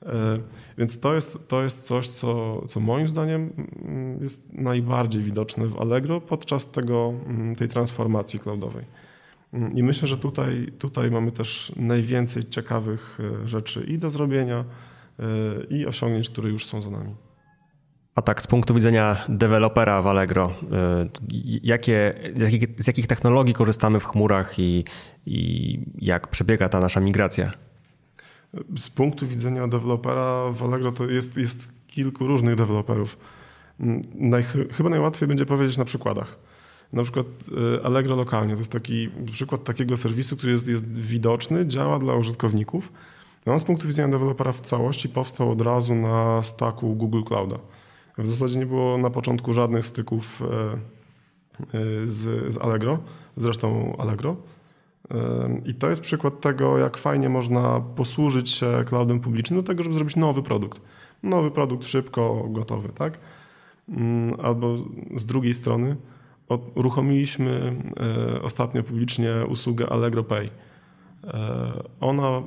E, 0.02 0.38
więc 0.78 1.00
to 1.00 1.14
jest, 1.14 1.38
to 1.48 1.62
jest 1.62 1.82
coś, 1.82 2.08
co, 2.08 2.62
co 2.68 2.80
moim 2.80 3.08
zdaniem 3.08 3.52
mm, 3.84 4.22
jest 4.22 4.52
najbardziej 4.52 5.22
widoczne 5.22 5.66
w 5.66 5.80
Allegro 5.80 6.20
podczas 6.20 6.70
tego, 6.70 7.14
mm, 7.26 7.56
tej 7.56 7.68
transformacji 7.68 8.38
cloudowej. 8.38 8.84
Mm, 9.52 9.76
I 9.76 9.82
myślę, 9.82 10.08
że 10.08 10.18
tutaj, 10.18 10.72
tutaj 10.78 11.10
mamy 11.10 11.32
też 11.32 11.72
najwięcej 11.76 12.46
ciekawych 12.46 13.18
e, 13.44 13.48
rzeczy 13.48 13.84
i 13.88 13.98
do 13.98 14.10
zrobienia, 14.10 14.64
e, 15.18 15.24
i 15.70 15.86
osiągnięć, 15.86 16.28
które 16.28 16.48
już 16.48 16.66
są 16.66 16.80
za 16.80 16.90
nami. 16.90 17.14
A 18.16 18.22
tak, 18.22 18.42
z 18.42 18.46
punktu 18.46 18.74
widzenia 18.74 19.16
dewelopera 19.28 20.02
w 20.02 20.06
Allegro, 20.06 20.54
jakie, 21.62 22.14
z, 22.78 22.86
jakich, 22.86 23.06
technologii 23.06 23.54
korzystamy 23.54 24.00
w 24.00 24.04
chmurach 24.04 24.58
i, 24.58 24.84
i 25.26 25.78
jak 25.98 26.28
przebiega 26.28 26.68
ta 26.68 26.80
nasza 26.80 27.00
migracja? 27.00 27.52
z 28.76 28.90
punktu 28.90 29.26
widzenia 29.26 29.68
dewelopera 29.68 30.50
w 30.52 30.62
Allegro 30.62 30.92
to 30.92 31.04
jest, 31.04 31.36
jest 31.36 31.72
kilku 31.86 32.26
różnych 32.26 32.54
deweloperów. 32.54 33.18
Mm, 33.80 34.02
chyba 34.72 34.90
najłatwiej 34.90 35.28
będzie 35.28 35.46
powiedzieć 35.46 35.78
na 35.78 35.84
przykładach. 35.84 36.38
Na 36.92 37.02
przykład 37.02 37.26
y, 37.76 37.84
Allegro 37.84 38.16
lokalnie 38.16 38.52
to 38.54 38.58
jest 38.58 38.72
taki 38.72 39.10
przykład 39.32 39.64
takiego 39.64 39.96
serwisu, 39.96 40.36
który 40.36 40.52
jest, 40.52 40.68
jest 40.68 40.88
widoczny, 40.88 41.66
działa 41.66 41.98
dla 41.98 42.14
użytkowników. 42.14 42.92
No, 43.46 43.58
z 43.58 43.64
punktu 43.64 43.86
widzenia 43.86 44.08
dewelopera 44.08 44.52
w 44.52 44.60
całości 44.60 45.08
powstał 45.08 45.50
od 45.50 45.60
razu 45.60 45.94
na 45.94 46.42
staku 46.42 46.94
Google 46.94 47.22
Clouda. 47.22 47.58
W 48.18 48.26
zasadzie 48.26 48.58
nie 48.58 48.66
było 48.66 48.98
na 48.98 49.10
początku 49.10 49.54
żadnych 49.54 49.86
styków 49.86 50.42
y, 50.42 51.78
y, 51.78 52.08
z, 52.08 52.54
z 52.54 52.58
Allegro, 52.58 52.98
zresztą 53.36 53.96
Allegro. 53.98 54.36
I 55.64 55.74
to 55.74 55.90
jest 55.90 56.02
przykład 56.02 56.40
tego, 56.40 56.78
jak 56.78 56.96
fajnie 56.96 57.28
można 57.28 57.80
posłużyć 57.80 58.50
się 58.50 58.84
cloudem 58.86 59.20
publicznym 59.20 59.60
do 59.60 59.66
tego, 59.66 59.82
żeby 59.82 59.94
zrobić 59.94 60.16
nowy 60.16 60.42
produkt. 60.42 60.80
Nowy 61.22 61.50
produkt 61.50 61.86
szybko, 61.86 62.46
gotowy, 62.50 62.88
tak? 62.88 63.18
Mm, 63.88 64.40
albo 64.42 64.76
z 65.16 65.26
drugiej 65.26 65.54
strony 65.54 65.96
uruchomiliśmy 66.74 67.76
e, 68.36 68.42
ostatnio 68.42 68.82
publicznie 68.82 69.32
usługę 69.48 69.88
Allegro 69.88 70.24
Pay. 70.24 70.50
E, 71.26 71.72
ona 72.00 72.28
e, 72.28 72.42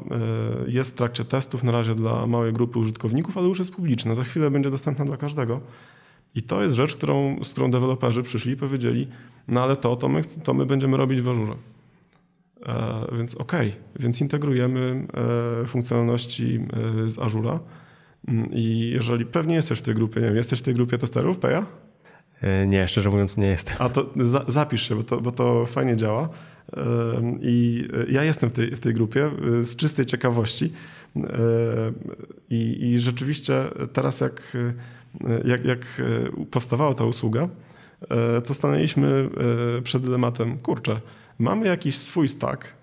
jest 0.67 0.91
w 0.91 0.97
trakcie 0.97 1.25
testów 1.25 1.63
na 1.63 1.71
razie 1.71 1.95
dla 1.95 2.27
małej 2.27 2.53
grupy 2.53 2.79
użytkowników, 2.79 3.37
ale 3.37 3.47
już 3.47 3.59
jest 3.59 3.71
publiczna. 3.71 4.15
Za 4.15 4.23
chwilę 4.23 4.51
będzie 4.51 4.71
dostępna 4.71 5.05
dla 5.05 5.17
każdego. 5.17 5.61
I 6.35 6.43
to 6.43 6.63
jest 6.63 6.75
rzecz, 6.75 6.95
którą, 6.95 7.43
z 7.43 7.49
którą 7.49 7.71
deweloperzy 7.71 8.23
przyszli 8.23 8.51
i 8.51 8.57
powiedzieli, 8.57 9.07
no 9.47 9.63
ale 9.63 9.75
to, 9.75 9.95
to 9.95 10.09
my, 10.09 10.21
to 10.43 10.53
my 10.53 10.65
będziemy 10.65 10.97
robić 10.97 11.21
w 11.21 11.29
Ażurze. 11.29 11.53
E, 12.65 13.17
więc 13.17 13.35
ok, 13.35 13.53
więc 13.99 14.21
integrujemy 14.21 15.07
funkcjonalności 15.67 16.59
z 17.07 17.19
Azura. 17.19 17.59
Mm, 18.27 18.49
I 18.51 18.91
jeżeli 18.93 19.25
pewnie 19.25 19.55
jesteś 19.55 19.79
w 19.79 19.81
tej 19.81 19.95
grupie, 19.95 20.21
nie 20.21 20.27
wiem, 20.27 20.35
jesteś 20.35 20.59
w 20.59 20.61
tej 20.61 20.73
grupie 20.73 20.97
testerów 20.97 21.39
PEA? 21.39 21.65
Nie, 22.67 22.87
szczerze 22.87 23.09
mówiąc 23.09 23.37
nie 23.37 23.47
jestem. 23.47 23.75
A 23.79 23.89
to 23.89 24.05
za, 24.15 24.43
zapisz 24.47 24.89
się, 24.89 24.95
bo 24.95 25.03
to, 25.03 25.21
bo 25.21 25.31
to 25.31 25.65
fajnie 25.65 25.97
działa. 25.97 26.29
I 27.41 27.87
ja 28.09 28.23
jestem 28.23 28.49
w 28.49 28.53
tej, 28.53 28.75
w 28.75 28.79
tej 28.79 28.93
grupie 28.93 29.31
z 29.61 29.75
czystej 29.75 30.05
ciekawości. 30.05 30.73
I, 32.49 32.77
i 32.81 32.99
rzeczywiście 32.99 33.63
teraz 33.93 34.19
jak, 34.19 34.57
jak, 35.45 35.65
jak 35.65 36.01
powstawała 36.51 36.93
ta 36.93 37.05
usługa, 37.05 37.49
to 38.45 38.53
stanęliśmy 38.53 39.29
przed 39.83 40.03
dylematem, 40.03 40.57
kurczę, 40.57 41.01
Mamy 41.39 41.67
jakiś 41.67 41.97
swój 41.97 42.29
stack, 42.29 42.73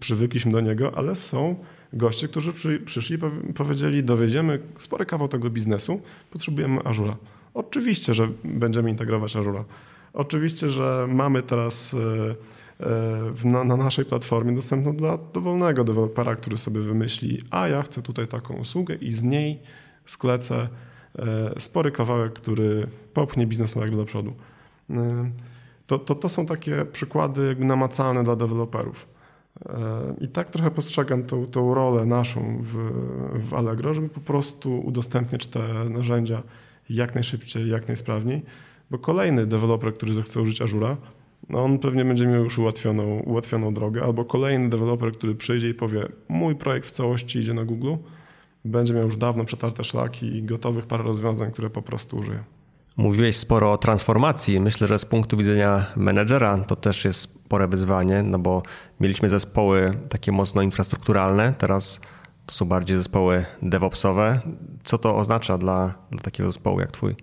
przywykliśmy 0.00 0.52
do 0.52 0.60
niego, 0.60 0.98
ale 0.98 1.16
są 1.16 1.56
goście, 1.92 2.28
którzy 2.28 2.52
przy, 2.52 2.80
przyszli 2.80 3.18
i 3.50 3.52
powiedzieli, 3.52 4.04
dowiedziemy 4.04 4.58
spory 4.78 5.06
kawał 5.06 5.28
tego 5.28 5.50
biznesu, 5.50 6.02
potrzebujemy 6.30 6.80
Azura. 6.84 7.16
Oczywiście, 7.54 8.14
że 8.14 8.28
będziemy 8.44 8.90
integrować 8.90 9.36
Azura. 9.36 9.64
Oczywiście, 10.12 10.70
że 10.70 11.06
mamy 11.08 11.42
teraz 11.42 11.96
na, 13.44 13.64
na, 13.64 13.76
naszej 13.76 14.04
platformie 14.04 14.54
dostępną 14.54 14.96
dla 14.96 15.18
dowolnego 15.18 15.84
dewelopera, 15.84 16.36
który 16.36 16.58
sobie 16.58 16.80
wymyśli, 16.80 17.42
a 17.50 17.68
ja 17.68 17.82
chcę 17.82 18.02
tutaj 18.02 18.26
taką 18.26 18.54
usługę 18.54 18.94
i 18.94 19.12
z 19.12 19.22
niej 19.22 19.62
sklecę 20.04 20.68
spory 21.58 21.90
kawałek, 21.90 22.32
który 22.32 22.86
popchnie 23.14 23.46
biznes 23.46 23.76
do 23.96 24.04
przodu. 24.04 24.32
To, 25.86 25.98
to, 25.98 26.14
to 26.14 26.28
są 26.28 26.46
takie 26.46 26.84
przykłady 26.84 27.56
namacalne 27.58 28.24
dla 28.24 28.36
deweloperów. 28.36 29.08
I 30.20 30.28
tak 30.28 30.50
trochę 30.50 30.70
postrzegam 30.70 31.22
tą, 31.22 31.46
tą 31.46 31.74
rolę 31.74 32.04
naszą 32.04 32.58
w, 32.60 32.76
w 33.48 33.54
Allegro, 33.54 33.94
żeby 33.94 34.08
po 34.08 34.20
prostu 34.20 34.80
udostępniać 34.80 35.46
te 35.46 35.60
narzędzia 35.90 36.42
jak 36.90 37.14
najszybciej, 37.14 37.68
jak 37.68 37.88
najsprawniej, 37.88 38.42
bo 38.90 38.98
kolejny 38.98 39.46
deweloper, 39.46 39.94
który 39.94 40.14
zechce 40.14 40.40
użyć 40.40 40.62
Azura, 40.62 40.96
no 41.48 41.64
on 41.64 41.78
pewnie 41.78 42.04
będzie 42.04 42.26
miał 42.26 42.44
już 42.44 42.58
ułatwioną, 42.58 43.18
ułatwioną 43.18 43.74
drogę, 43.74 44.02
albo 44.02 44.24
kolejny 44.24 44.68
deweloper, 44.68 45.12
który 45.12 45.34
przyjdzie 45.34 45.68
i 45.68 45.74
powie, 45.74 46.08
mój 46.28 46.56
projekt 46.56 46.88
w 46.88 46.90
całości 46.90 47.38
idzie 47.38 47.54
na 47.54 47.64
Google, 47.64 47.94
będzie 48.64 48.94
miał 48.94 49.04
już 49.04 49.16
dawno 49.16 49.44
przetarte 49.44 49.84
szlaki 49.84 50.36
i 50.36 50.42
gotowych 50.42 50.86
parę 50.86 51.04
rozwiązań, 51.04 51.52
które 51.52 51.70
po 51.70 51.82
prostu 51.82 52.16
użyje. 52.16 52.44
Mówiłeś 52.96 53.36
sporo 53.36 53.72
o 53.72 53.78
transformacji. 53.78 54.60
Myślę, 54.60 54.86
że 54.86 54.98
z 54.98 55.04
punktu 55.04 55.36
widzenia 55.36 55.86
menedżera 55.96 56.58
to 56.58 56.76
też 56.76 57.04
jest 57.04 57.20
spore 57.20 57.68
wyzwanie, 57.68 58.22
no 58.22 58.38
bo 58.38 58.62
mieliśmy 59.00 59.30
zespoły 59.30 59.94
takie 60.08 60.32
mocno 60.32 60.62
infrastrukturalne, 60.62 61.54
teraz 61.58 62.00
to 62.46 62.54
są 62.54 62.64
bardziej 62.64 62.96
zespoły 62.96 63.44
DevOpsowe. 63.62 64.40
Co 64.82 64.98
to 64.98 65.16
oznacza 65.16 65.58
dla, 65.58 65.94
dla 66.10 66.20
takiego 66.20 66.52
zespołu 66.52 66.80
jak 66.80 66.92
twój? 66.92 67.14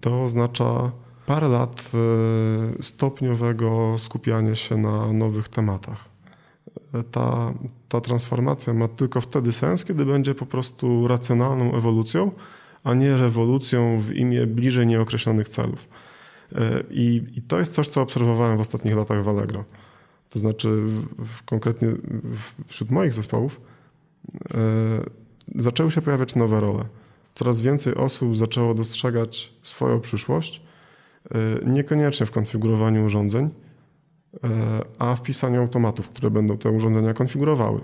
To 0.00 0.22
oznacza 0.22 0.92
parę 1.32 1.48
lat 1.48 1.92
e, 1.94 2.82
stopniowego 2.82 3.94
skupiania 3.98 4.54
się 4.54 4.76
na 4.76 5.12
nowych 5.12 5.48
tematach. 5.48 6.04
E, 6.94 7.02
ta, 7.02 7.54
ta 7.88 8.00
transformacja 8.00 8.74
ma 8.74 8.88
tylko 8.88 9.20
wtedy 9.20 9.52
sens, 9.52 9.84
kiedy 9.84 10.04
będzie 10.04 10.34
po 10.34 10.46
prostu 10.46 11.08
racjonalną 11.08 11.74
ewolucją, 11.74 12.30
a 12.84 12.94
nie 12.94 13.16
rewolucją 13.16 14.00
w 14.00 14.12
imię 14.12 14.46
bliżej 14.46 14.86
nieokreślonych 14.86 15.48
celów. 15.48 15.88
E, 16.54 16.82
I, 16.90 17.24
I, 17.36 17.42
to 17.42 17.58
jest 17.58 17.74
coś, 17.74 17.88
co 17.88 18.02
obserwowałem 18.02 18.58
w 18.58 18.60
ostatnich 18.60 18.96
latach 18.96 19.24
w 19.24 19.28
Allegro. 19.28 19.64
To 20.30 20.38
znaczy, 20.38 20.68
w, 21.18 21.42
konkretnie 21.44 21.88
wśród 22.66 22.90
moich 22.90 23.12
zespołów 23.12 23.60
zaczęły 25.54 25.90
się 25.90 26.02
pojawiać 26.02 26.34
nowe 26.34 26.60
role. 26.60 26.84
Coraz 27.34 27.60
więcej 27.60 27.94
osób 27.94 28.36
zaczęło 28.36 28.74
dostrzegać 28.74 29.52
swoją 29.62 30.00
przyszłość, 30.00 30.62
niekoniecznie 31.66 32.26
w 32.26 32.30
konfigurowaniu 32.30 33.04
urządzeń, 33.04 33.50
a 34.98 35.14
w 35.14 35.22
pisaniu 35.22 35.60
automatów, 35.60 36.08
które 36.08 36.30
będą 36.30 36.58
te 36.58 36.70
urządzenia 36.70 37.14
konfigurowały. 37.14 37.80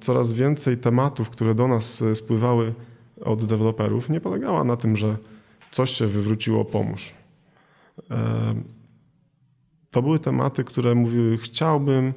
Coraz 0.00 0.32
więcej 0.32 0.76
tematów, 0.76 1.30
które 1.30 1.54
do 1.54 1.68
nas 1.68 2.02
spływały 2.14 2.74
od 3.24 3.44
deweloperów 3.44 4.08
nie 4.08 4.20
polegała 4.20 4.64
na 4.64 4.76
tym, 4.76 4.96
że 4.96 5.16
coś 5.70 5.90
się 5.90 6.06
wywróciło, 6.06 6.64
pomóż. 6.64 7.14
To 9.90 10.02
były 10.02 10.18
tematy, 10.18 10.64
które 10.64 10.94
mówiły: 10.94 11.38
Chciałbym 11.38 12.12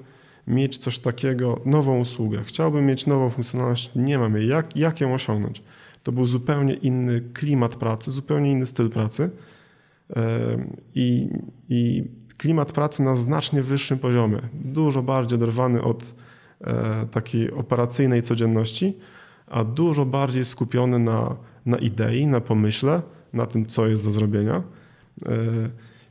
mieć 0.47 0.77
coś 0.77 0.99
takiego, 0.99 1.61
nową 1.65 1.99
usługę, 1.99 2.43
chciałbym 2.43 2.85
mieć 2.85 3.05
nową 3.05 3.29
funkcjonalność, 3.29 3.91
nie 3.95 4.19
mam 4.19 4.35
jej. 4.35 4.47
Jak, 4.47 4.75
jak 4.75 5.01
ją 5.01 5.13
osiągnąć? 5.13 5.63
To 6.03 6.11
był 6.11 6.25
zupełnie 6.25 6.73
inny 6.73 7.21
klimat 7.33 7.75
pracy, 7.75 8.11
zupełnie 8.11 8.51
inny 8.51 8.65
styl 8.65 8.89
pracy 8.89 9.29
i, 10.95 11.29
i 11.69 12.03
klimat 12.37 12.71
pracy 12.71 13.03
na 13.03 13.15
znacznie 13.15 13.63
wyższym 13.63 13.99
poziomie, 13.99 14.41
dużo 14.53 15.01
bardziej 15.01 15.35
oderwany 15.35 15.81
od 15.81 16.15
e, 16.61 17.05
takiej 17.11 17.51
operacyjnej 17.51 18.21
codzienności 18.21 18.97
a 19.49 19.63
dużo 19.63 20.05
bardziej 20.05 20.45
skupiony 20.45 20.99
na, 20.99 21.35
na 21.65 21.77
idei, 21.77 22.27
na 22.27 22.41
pomyśle, 22.41 23.01
na 23.33 23.45
tym, 23.45 23.65
co 23.65 23.87
jest 23.87 24.03
do 24.03 24.11
zrobienia. 24.11 24.63
E, 25.25 25.31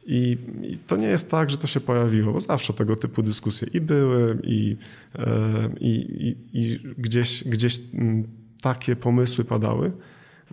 I, 0.06 0.38
I, 0.62 0.78
to 0.78 0.96
nie 0.96 1.06
jest 1.06 1.30
tak, 1.30 1.50
że 1.50 1.58
to 1.58 1.66
się 1.66 1.80
pojawiło, 1.80 2.32
bo 2.32 2.40
zawsze 2.40 2.72
tego 2.72 2.96
typu 2.96 3.22
dyskusje 3.22 3.68
i 3.74 3.80
były, 3.80 4.38
i, 4.42 4.76
e, 5.18 5.68
i, 5.80 6.36
i, 6.52 6.80
gdzieś, 6.98 7.44
gdzieś 7.44 7.80
mm, 7.94 8.24
takie 8.62 8.96
pomysły 8.96 9.44
padały. 9.44 9.92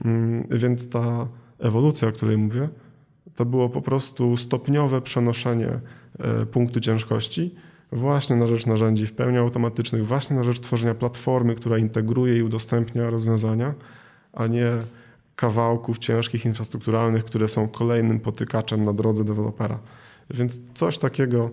Mm, 0.05 0.47
więc 0.51 0.89
ta 0.89 1.27
ewolucja, 1.59 2.07
o 2.07 2.11
której 2.11 2.37
mówię, 2.37 2.69
to 3.35 3.45
było 3.45 3.69
po 3.69 3.81
prostu 3.81 4.37
stopniowe 4.37 5.01
przenoszenie 5.01 5.79
e, 6.19 6.45
punktu 6.45 6.79
ciężkości 6.79 7.55
właśnie 7.91 8.35
na 8.35 8.47
rzecz 8.47 8.65
narzędzi 8.65 9.07
w 9.07 9.13
pełni 9.13 9.37
automatycznych, 9.37 10.05
właśnie 10.05 10.35
na 10.35 10.43
rzecz 10.43 10.59
tworzenia 10.59 10.95
platformy, 10.95 11.55
która 11.55 11.77
integruje 11.77 12.37
i 12.37 12.43
udostępnia 12.43 13.09
rozwiązania, 13.09 13.73
a 14.33 14.47
nie 14.47 14.71
kawałków 15.35 15.97
ciężkich, 15.97 16.45
infrastrukturalnych, 16.45 17.23
które 17.23 17.47
są 17.47 17.67
kolejnym 17.67 18.19
potykaczem 18.19 18.85
na 18.85 18.93
drodze 18.93 19.23
dewelopera. 19.23 19.79
Więc 20.29 20.61
coś 20.73 20.97
takiego, 20.97 21.49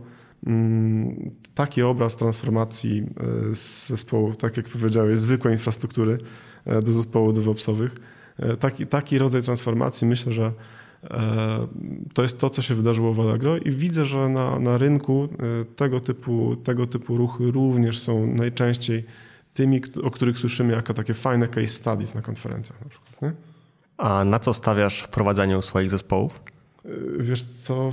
mm, 0.46 1.30
taki 1.54 1.82
obraz 1.82 2.16
transformacji 2.16 3.06
e, 3.50 3.54
z 3.54 3.88
zespołu, 3.88 4.34
tak 4.34 4.56
jak 4.56 4.68
powiedziałeś, 4.68 5.18
zwykłej 5.18 5.54
infrastruktury 5.54 6.18
e, 6.64 6.82
do 6.82 6.92
zespołów 6.92 7.34
DevOpsowych, 7.34 7.94
taki, 8.60 8.86
taki 8.86 9.18
rodzaj 9.18 9.42
transformacji 9.42 10.06
myślę, 10.06 10.32
że 10.32 10.52
to 12.14 12.22
jest 12.22 12.38
to, 12.38 12.50
co 12.50 12.62
się 12.62 12.74
wydarzyło 12.74 13.14
w 13.14 13.20
Allegro 13.20 13.58
i 13.58 13.70
widzę, 13.70 14.04
że 14.04 14.28
na, 14.28 14.58
na 14.58 14.78
rynku 14.78 15.28
e, 15.32 15.64
tego 15.64 16.00
typu, 16.00 16.56
tego 16.56 16.86
typu 16.86 17.16
ruchy 17.16 17.50
również 17.50 17.98
są 17.98 18.26
najczęściej 18.26 19.04
tymi, 19.54 19.80
o 20.02 20.10
których 20.10 20.38
słyszymy 20.38 20.72
jako 20.72 20.94
takie 20.94 21.14
fajne 21.14 21.48
case 21.48 21.68
studies 21.68 22.14
na 22.14 22.22
konferencjach. 22.22 22.80
Na 22.80 22.88
przykład, 22.90 23.22
nie? 23.22 23.32
A 23.96 24.24
na 24.24 24.38
co 24.38 24.54
stawiasz 24.54 25.02
w 25.02 25.08
prowadzeniu 25.08 25.62
swoich 25.62 25.90
zespołów? 25.90 26.40
E, 26.84 26.88
wiesz 27.18 27.44
co, 27.44 27.92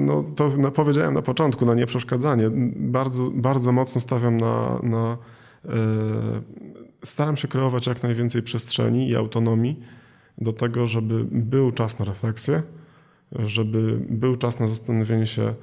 no 0.00 0.24
to 0.36 0.50
no 0.58 0.70
powiedziałem 0.70 1.14
na 1.14 1.22
początku, 1.22 1.66
na 1.66 1.74
nieprzeszkadzanie. 1.74 2.50
Bardzo, 2.76 3.30
bardzo 3.30 3.72
mocno 3.72 4.00
stawiam 4.00 4.36
na, 4.36 4.78
na 4.82 5.16
staram 7.04 7.36
się 7.36 7.48
kreować 7.48 7.86
jak 7.86 8.02
najwięcej 8.02 8.42
przestrzeni 8.42 9.08
i 9.08 9.16
autonomii 9.16 9.80
do 10.40 10.52
tego, 10.52 10.86
żeby 10.86 11.24
był 11.30 11.72
czas 11.72 11.98
na 11.98 12.04
refleksję, 12.04 12.62
żeby 13.38 14.00
był 14.08 14.36
czas 14.36 14.60
na 14.60 14.68
zastanowienie 14.68 15.26
się, 15.26 15.42
e, 15.42 15.54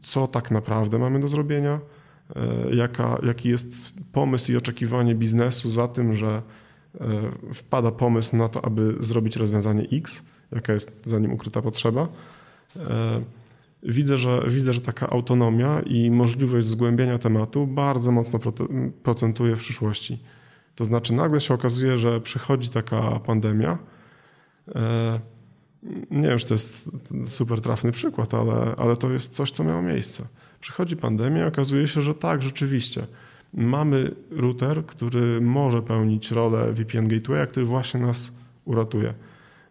co 0.00 0.26
tak 0.26 0.50
naprawdę 0.50 0.98
mamy 0.98 1.20
do 1.20 1.28
zrobienia, 1.28 1.80
e, 2.36 2.74
jaka, 2.74 3.18
jaki 3.22 3.48
jest 3.48 3.92
pomysł 4.12 4.52
i 4.52 4.56
oczekiwanie 4.56 5.14
biznesu 5.14 5.68
za 5.68 5.88
tym, 5.88 6.14
że 6.14 6.42
e, 7.00 7.06
wpada 7.52 7.90
pomysł 7.90 8.36
na 8.36 8.48
to, 8.48 8.64
aby 8.64 8.96
zrobić 9.00 9.36
rozwiązanie 9.36 9.82
X, 9.92 10.22
jaka 10.52 10.72
jest 10.72 11.06
za 11.06 11.18
nim 11.18 11.32
ukryta 11.32 11.62
potrzeba. 11.62 12.08
Widzę, 13.82 14.18
że, 14.18 14.42
widzę, 14.48 14.72
że 14.72 14.80
taka 14.80 15.10
autonomia 15.10 15.80
i 15.80 16.10
możliwość 16.10 16.66
zgłębienia 16.66 17.18
tematu 17.18 17.66
bardzo 17.66 18.12
mocno 18.12 18.38
procentuje 19.02 19.56
w 19.56 19.58
przyszłości. 19.58 20.18
To 20.74 20.84
znaczy, 20.84 21.12
nagle 21.12 21.40
się 21.40 21.54
okazuje, 21.54 21.98
że 21.98 22.20
przychodzi 22.20 22.68
taka 22.68 23.20
pandemia. 23.20 23.78
E, 24.74 25.20
nie 26.10 26.28
wiem, 26.28 26.38
czy 26.38 26.46
to 26.46 26.54
jest 26.54 26.90
super 27.26 27.60
trafny 27.60 27.92
przykład, 27.92 28.34
ale, 28.34 28.74
ale 28.76 28.96
to 28.96 29.10
jest 29.10 29.32
coś, 29.32 29.50
co 29.50 29.64
miało 29.64 29.82
miejsce. 29.82 30.24
Przychodzi 30.60 30.96
pandemia, 30.96 31.46
okazuje 31.46 31.86
się, 31.86 32.02
że 32.02 32.14
tak, 32.14 32.42
rzeczywiście. 32.42 33.06
Mamy 33.54 34.14
router, 34.30 34.86
który 34.86 35.40
może 35.40 35.82
pełnić 35.82 36.30
rolę 36.30 36.72
VPN 36.72 37.08
Gateway, 37.08 37.46
który 37.46 37.66
właśnie 37.66 38.00
nas 38.00 38.32
uratuje. 38.64 39.14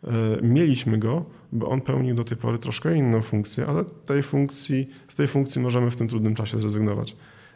E, 0.04 0.12
mieliśmy 0.42 0.98
go, 0.98 1.26
bo 1.52 1.70
on 1.70 1.82
pełnił 1.82 2.16
do 2.16 2.24
tej 2.24 2.38
pory 2.38 2.58
troszkę 2.58 2.98
inną 2.98 3.22
funkcję, 3.22 3.66
ale 3.66 3.86
tej 3.86 4.24
funkcji, 4.24 4.90
z 5.08 5.16
tej 5.16 5.28
funkcji 5.28 5.62
możemy 5.62 5.92
w 5.92 5.96
tym 5.96 6.08
trudnym 6.08 6.36
czasie 6.36 6.60
zrezygnować. 6.60 7.16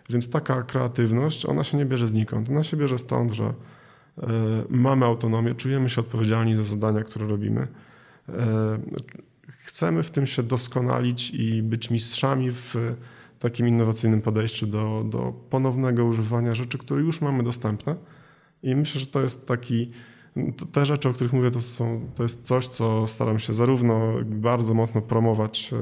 Więc 0.10 0.30
taka 0.30 0.64
kreatywność, 0.64 1.46
ona 1.46 1.64
się 1.64 1.78
nie 1.78 1.86
bierze 1.86 2.08
znikąd. 2.08 2.50
Ona 2.50 2.64
się 2.64 2.78
bierze 2.78 2.98
stąd, 2.98 3.32
że 3.32 3.44
e, 3.46 3.54
mamy 4.70 5.06
autonomię, 5.06 5.52
czujemy 5.52 5.90
się 5.90 6.02
odpowiedzialni 6.02 6.56
za 6.56 6.64
zadania, 6.64 7.04
które 7.04 7.28
robimy. 7.28 7.68
E, 8.30 8.80
chcemy 9.48 10.04
w 10.04 10.12
tym 10.12 10.28
się 10.28 10.44
doskonalić 10.44 11.32
i 11.32 11.64
być 11.64 11.90
mistrzami 11.90 12.52
w 12.52 12.76
takim 13.40 13.68
innowacyjnym 13.68 14.22
podejściu 14.22 14.68
do, 14.68 15.06
do 15.10 15.34
ponownego 15.50 16.06
używania 16.06 16.56
rzeczy, 16.56 16.78
które 16.78 17.02
już 17.02 17.22
mamy 17.22 17.44
dostępne. 17.44 17.96
I 18.64 18.76
myślę, 18.76 19.02
że 19.02 19.08
to 19.08 19.22
jest 19.22 19.48
taki, 19.48 19.92
te 20.72 20.86
rzeczy, 20.86 21.10
o 21.10 21.14
których 21.14 21.34
mówię, 21.34 21.52
to, 21.52 21.62
są, 21.62 22.10
to 22.16 22.24
jest 22.24 22.42
coś, 22.42 22.68
co 22.68 23.08
staram 23.08 23.40
się 23.40 23.54
zarówno 23.54 24.14
bardzo 24.26 24.74
mocno 24.74 25.02
promować 25.02 25.74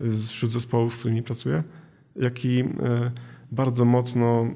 e, 0.00 0.10
wśród 0.10 0.52
zespołów, 0.52 0.94
z 0.94 0.96
którymi 0.96 1.22
pracuję, 1.22 1.62
jak 2.16 2.44
i 2.44 2.64
bardzo 3.52 3.84
mocno 3.84 4.46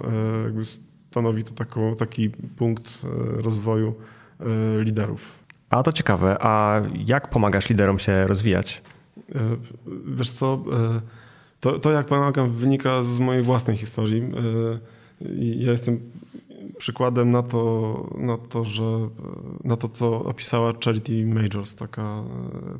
e, 0.61 0.65
stanowi 1.11 1.45
to 1.45 1.53
taką, 1.53 1.97
taki 1.97 2.31
punkt 2.31 3.03
e, 3.05 3.43
rozwoju 3.43 3.95
e, 4.41 4.45
liderów. 4.83 5.33
A 5.71 5.83
to 5.83 5.93
ciekawe, 5.93 6.37
a 6.41 6.83
jak 7.07 7.31
pomagasz 7.31 7.69
liderom 7.71 7.99
się 7.99 8.27
rozwijać? 8.27 8.83
Wiesz 10.07 10.31
co, 10.31 10.65
To, 11.61 11.79
to 11.79 11.91
jak 11.91 12.07
pomagam, 12.07 12.51
wynika 12.51 13.03
z 13.03 13.19
mojej 13.19 13.43
własnej 13.43 13.77
historii. 13.77 14.23
Ja 15.59 15.73
jestem 15.73 16.01
przykładem 16.79 17.31
na 17.31 17.43
to, 17.43 18.11
na 18.19 18.39
to, 18.39 18.65
że 18.65 18.83
na 19.65 19.77
to, 19.77 19.89
co 19.89 20.25
opisała 20.25 20.73
Charity 20.85 21.27
Majors, 21.27 21.75
taka 21.75 22.23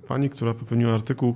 pani, 0.09 0.31
która 0.31 0.55
popełniła 0.55 0.95
artykuł 0.95 1.35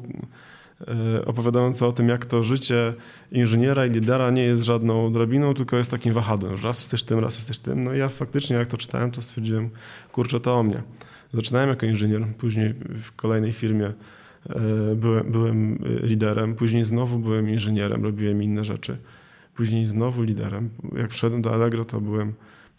E, 0.88 1.25
opowiadające 1.25 1.87
o 1.87 1.93
tym, 1.93 2.09
jak 2.09 2.27
to 2.27 2.43
życie 2.43 2.95
inżyniera 3.33 3.87
i 3.87 3.90
lidera 3.90 4.31
nie 4.31 4.43
jest 4.43 4.62
żadną 4.62 5.12
drabiną, 5.12 5.55
tylko 5.55 5.77
jest 5.77 5.90
takim 5.90 6.14
wahadłem. 6.14 6.57
Raz 6.62 6.79
jesteś 6.79 7.03
tym, 7.03 7.19
raz 7.19 7.37
jesteś 7.37 7.59
tym. 7.59 7.85
No 7.85 7.95
i 7.95 7.99
ja 7.99 8.09
faktycznie, 8.09 8.57
jak 8.57 8.69
to 8.69 8.77
czytałem, 8.77 9.11
to 9.11 9.23
stwierdziłem, 9.23 9.71
kurczę, 10.12 10.40
to 10.40 10.59
o 10.59 10.62
mnie. 10.62 10.83
Zaczynałem 11.35 11.69
jako 11.69 11.87
inżynier, 11.87 12.27
później 12.38 12.75
w 12.75 13.12
kolejnej 13.16 13.53
firmie 13.53 13.87
e, 13.87 13.95
byłem, 14.97 15.33
byłem 15.33 15.79
liderem, 16.03 16.55
później 16.55 16.85
znowu 16.85 17.19
byłem 17.19 17.51
inżynierem, 17.51 18.05
robiłem 18.05 18.43
inne 18.43 18.64
rzeczy. 18.64 18.99
Później 19.55 19.85
znowu 19.85 20.23
liderem. 20.23 20.71
Jak 20.97 21.09
przyszedłem 21.09 21.43
do 21.43 21.55
Allegro, 21.55 21.85
to 21.85 22.01
byłem 22.01 22.35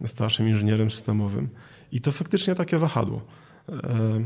starszym 0.06 0.48
inżynierem 0.48 0.92
systemowym. 0.92 1.50
I 1.92 2.02
to 2.02 2.12
faktycznie 2.12 2.56
takie 2.56 2.78
wahadło. 2.78 3.22
E, 3.70 4.22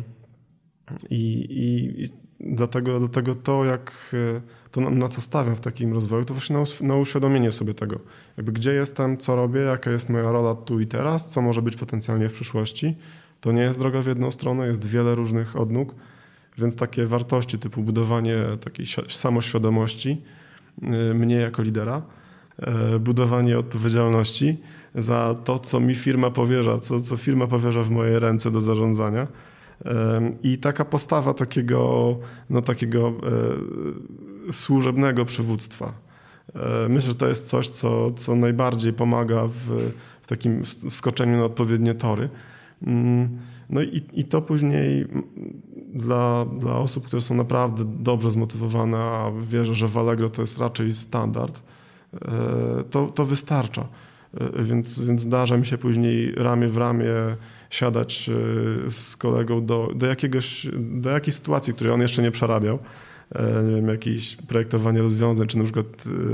I, 1.10 1.48
i, 1.50 2.25
Dlatego, 2.46 3.00
dlatego 3.00 3.36
to, 3.36 3.66
jak 3.66 4.16
e, 4.38 4.42
to 4.72 4.82
na, 4.82 4.90
na, 4.90 5.10
co 5.10 5.22
stawiam 5.22 5.56
w 5.56 5.60
takim 5.60 5.94
rozwoju, 5.94 6.26
to 6.26 6.34
właśnie 6.34 6.56
na, 6.56 6.64
na 6.82 6.96
uświadomienie 6.96 7.52
sobie 7.52 7.74
tego, 7.74 8.00
jakby 8.38 8.52
gdzie 8.52 8.74
jestem, 8.74 9.18
co 9.18 9.36
robię, 9.36 9.60
jaka 9.60 9.92
jest 9.92 10.10
moja 10.10 10.32
rola 10.32 10.56
tu 10.56 10.80
i 10.80 10.88
teraz, 10.88 11.30
co 11.30 11.42
może 11.42 11.62
być 11.62 11.76
potencjalnie 11.76 12.30
w 12.30 12.34
przyszłości. 12.34 12.96
To 13.42 13.52
nie 13.52 13.62
jest 13.62 13.80
droga 13.80 14.02
w 14.02 14.08
jedną 14.08 14.32
stronę, 14.32 14.68
jest 14.68 14.86
wiele 14.86 15.16
różnych 15.16 15.56
odnóg, 15.56 15.96
więc 16.58 16.76
takie 16.76 17.06
wartości 17.06 17.60
typu 17.60 17.84
budowanie 17.84 18.38
takiej 18.64 18.86
samoświadomości 19.10 20.22
e, 20.82 21.14
mnie 21.14 21.36
jako 21.36 21.62
lidera, 21.62 22.02
e, 22.60 23.00
budowanie 23.00 23.60
odpowiedzialności 23.60 24.58
za 24.96 25.36
to, 25.44 25.60
co 25.60 25.80
mi 25.80 25.96
firma 25.96 26.32
powierza, 26.32 26.80
co, 26.80 27.02
co 27.02 27.18
firma 27.18 27.48
powierza 27.48 27.84
w 27.84 27.90
moje 27.90 28.20
ręce 28.20 28.52
do 28.52 28.62
zarządzania 28.62 29.28
i 30.44 30.58
taka 30.58 30.86
postawa 30.86 31.34
takiego, 31.34 32.16
no, 32.50 32.62
takiego 32.62 33.08
e, 33.08 34.54
służebnego 34.54 35.26
przywództwa. 35.26 35.94
E, 36.56 36.90
myślę, 36.90 37.12
że 37.12 37.18
to 37.18 37.28
jest 37.28 37.48
coś, 37.48 37.70
co, 37.70 38.12
co 38.12 38.36
najbardziej 38.36 38.94
pomaga 38.94 39.48
w, 39.48 39.92
w 40.22 40.28
takim 40.28 40.64
wskoczeniu 40.66 41.38
na 41.38 41.44
odpowiednie 41.44 41.94
tory. 41.94 42.30
Mm, 42.88 43.38
no 43.70 43.82
i, 43.82 44.04
i 44.14 44.24
to 44.24 44.42
później 44.42 45.08
dla, 45.94 46.46
dla 46.46 46.76
osób, 46.76 47.08
które 47.08 47.22
są 47.22 47.36
naprawdę 47.36 47.86
dobrze 48.00 48.32
zmotywowane, 48.32 48.98
a 48.98 49.32
wierzę, 49.42 49.76
że 49.76 49.88
w 49.88 49.98
Allegro 49.98 50.30
to 50.30 50.42
jest 50.42 50.58
raczej 50.58 50.94
standard, 50.94 51.62
e, 52.14 52.20
to, 52.90 53.06
to 53.06 53.26
wystarcza. 53.26 53.88
Więc, 54.64 55.00
więc 55.00 55.22
zdarza 55.22 55.58
mi 55.58 55.66
się 55.66 55.78
później 55.78 56.32
ramię 56.32 56.68
w 56.68 56.78
ramię 56.78 57.06
siadać 57.76 58.30
e, 58.30 58.92
z 58.92 59.18
kolegą 59.18 59.66
do, 59.66 59.92
do, 59.96 60.06
jakiegoś, 60.06 60.68
do 60.74 61.10
jakiejś 61.10 61.36
sytuacji, 61.36 61.74
której 61.74 61.94
on 61.94 62.02
jeszcze 62.02 62.22
nie 62.22 62.32
przerabiał. 62.32 62.80
E, 63.36 63.64
nie 63.64 63.76
wiem, 63.76 63.88
jakieś 63.88 64.36
projektowanie 64.36 65.02
rozwiązań, 65.02 65.48
czy 65.48 65.58
na 65.58 65.64
przykład 65.64 65.86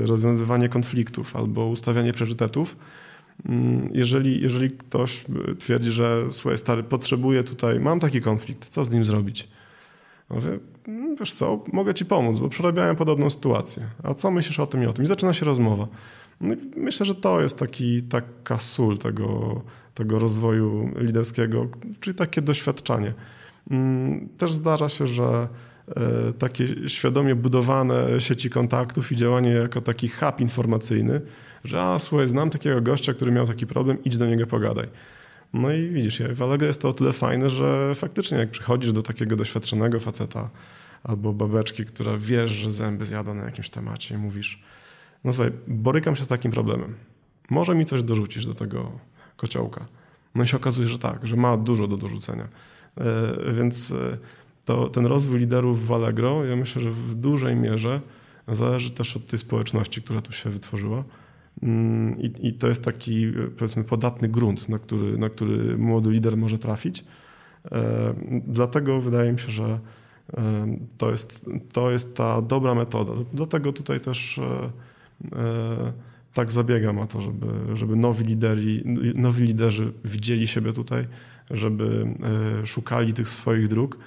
e, 0.03 0.07
rozwiązywanie 0.07 0.69
konfliktów 0.69 1.35
albo 1.35 1.67
ustawianie 1.67 2.13
priorytetów. 2.13 2.75
Mm, 3.45 3.89
jeżeli, 3.93 4.41
jeżeli 4.41 4.71
ktoś 4.71 5.25
twierdzi, 5.59 5.91
że 5.91 6.23
słuchaj 6.31 6.57
stary, 6.57 6.83
potrzebuję 6.83 7.43
tutaj, 7.43 7.79
mam 7.79 7.99
taki 7.99 8.21
konflikt, 8.21 8.67
co 8.67 8.85
z 8.85 8.91
nim 8.91 9.03
zrobić? 9.03 9.47
Mówię, 10.29 10.59
mm, 10.87 11.15
wiesz 11.15 11.33
co, 11.33 11.63
mogę 11.73 11.93
ci 11.93 12.05
pomóc, 12.05 12.39
bo 12.39 12.49
przerabiałem 12.49 12.95
podobną 12.95 13.29
sytuację. 13.29 13.83
A 14.03 14.13
co 14.13 14.31
myślisz 14.31 14.59
o 14.59 14.67
tym 14.67 14.83
i 14.83 14.85
o 14.85 14.93
tym? 14.93 15.05
I 15.05 15.07
zaczyna 15.07 15.33
się 15.33 15.45
rozmowa. 15.45 15.87
No 16.41 16.55
myślę, 16.75 17.05
że 17.05 17.15
to 17.15 17.41
jest 17.41 17.59
taki, 17.59 18.03
taka 18.03 18.57
sól 18.57 18.97
tego, 18.97 19.61
tego 19.93 20.19
rozwoju 20.19 20.91
liderskiego, 20.97 21.67
czyli 21.99 22.15
takie 22.15 22.41
doświadczanie. 22.41 23.13
Mm, 23.71 24.29
też 24.37 24.53
zdarza 24.53 24.89
się, 24.89 25.07
że 25.07 25.47
e, 25.87 26.33
takie 26.33 26.89
świadomie 26.89 27.35
budowane 27.35 28.21
sieci 28.21 28.49
kontaktów 28.49 29.11
i 29.11 29.15
działanie 29.15 29.49
jako 29.49 29.81
taki 29.81 30.09
hub 30.09 30.39
informacyjny, 30.39 31.21
że 31.63 31.81
a 31.81 31.99
słuchaj, 31.99 32.27
znam 32.27 32.49
takiego 32.49 32.81
gościa, 32.81 33.13
który 33.13 33.31
miał 33.31 33.47
taki 33.47 33.67
problem, 33.67 34.03
idź 34.03 34.17
do 34.17 34.25
niego 34.25 34.47
pogadaj. 34.47 34.87
No 35.53 35.71
i 35.71 35.89
widzisz, 35.89 36.21
w 36.33 36.41
Allegro 36.41 36.67
jest 36.67 36.81
to 36.81 36.89
o 36.89 36.93
tyle 36.93 37.13
fajne, 37.13 37.49
że 37.49 37.95
faktycznie 37.95 38.37
jak 38.37 38.51
przychodzisz 38.51 38.91
do 38.91 39.03
takiego 39.03 39.35
doświadczonego 39.35 39.99
faceta 39.99 40.49
albo 41.03 41.33
babeczki, 41.33 41.85
która 41.85 42.17
wiesz, 42.17 42.51
że 42.51 42.71
zęby 42.71 43.05
zjada 43.05 43.33
na 43.33 43.43
jakimś 43.43 43.69
temacie 43.69 44.15
i 44.15 44.17
mówisz, 44.17 44.63
no 45.23 45.33
słuchaj, 45.33 45.51
borykam 45.67 46.15
się 46.15 46.25
z 46.25 46.27
takim 46.27 46.51
problemem. 46.51 46.95
Może 47.49 47.75
mi 47.75 47.85
coś 47.85 48.03
dorzucisz 48.03 48.45
do 48.45 48.53
tego 48.53 48.91
kociołka. 49.41 49.85
No 50.35 50.43
i 50.43 50.47
się 50.47 50.57
okazuje, 50.57 50.87
że 50.87 50.99
tak, 50.99 51.27
że 51.27 51.35
ma 51.35 51.57
dużo 51.57 51.87
do 51.87 51.97
dorzucenia. 51.97 52.47
E, 52.97 53.53
więc 53.53 53.91
e, 53.91 54.17
to, 54.65 54.89
ten 54.89 55.05
rozwój 55.05 55.39
liderów 55.39 55.87
w 55.87 55.91
Allegro, 55.91 56.45
ja 56.45 56.55
myślę, 56.55 56.81
że 56.81 56.91
w 56.91 57.15
dużej 57.15 57.55
mierze 57.55 58.01
zależy 58.47 58.91
też 58.91 59.17
od 59.17 59.27
tej 59.27 59.39
społeczności, 59.39 60.01
która 60.01 60.21
tu 60.21 60.31
się 60.31 60.49
wytworzyła. 60.49 61.03
Mm, 61.63 62.19
I, 62.21 62.47
I, 62.47 62.53
to 62.53 62.67
jest 62.67 62.83
taki, 62.83 63.31
powiedzmy, 63.57 63.83
podatny 63.83 64.29
grunt, 64.29 64.69
na 64.69 64.79
który, 64.79 65.17
na 65.17 65.29
który 65.29 65.77
młody 65.77 66.09
lider 66.11 66.37
może 66.37 66.57
trafić. 66.57 67.03
E, 67.71 68.13
dlatego 68.47 69.01
wydaje 69.01 69.31
mi 69.31 69.39
się, 69.39 69.51
że 69.51 69.79
to 70.97 71.11
jest, 71.11 71.49
to 71.73 71.91
jest 71.91 72.15
ta 72.15 72.41
dobra 72.41 72.75
metoda. 72.75 73.13
Dlatego 73.33 73.73
tutaj 73.73 73.99
też 73.99 74.39
tak 76.33 76.51
zabiegam 76.51 76.99
o 76.99 77.07
to, 77.07 77.21
żeby, 77.21 77.47
żeby 77.73 77.95
nowi, 77.95 78.25
lideri, 78.25 78.83
nowi 79.15 79.43
liderzy 79.43 79.91
widzieli 80.05 80.47
siebie 80.47 80.73
tutaj, 80.73 81.07
żeby 81.51 82.07
e, 82.61 82.65
szukali 82.65 83.13
tych 83.13 83.29
swoich 83.29 83.67
dróg. 83.67 83.97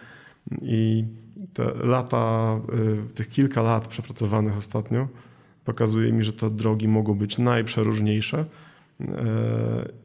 I 0.63 1.05
te 1.53 1.75
lata, 1.75 2.61
e, 3.09 3.15
tych 3.15 3.29
kilka 3.29 3.63
lat 3.63 3.89
przepracowanych 3.89 4.57
ostatnio 4.57 5.09
pokazuje 5.65 6.13
mi, 6.13 6.25
że 6.25 6.33
te 6.33 6.51
drogi 6.51 6.89
mogą 6.89 7.15
być 7.15 7.39
najprzeróżniejsze. 7.39 8.45
E, 9.01 9.05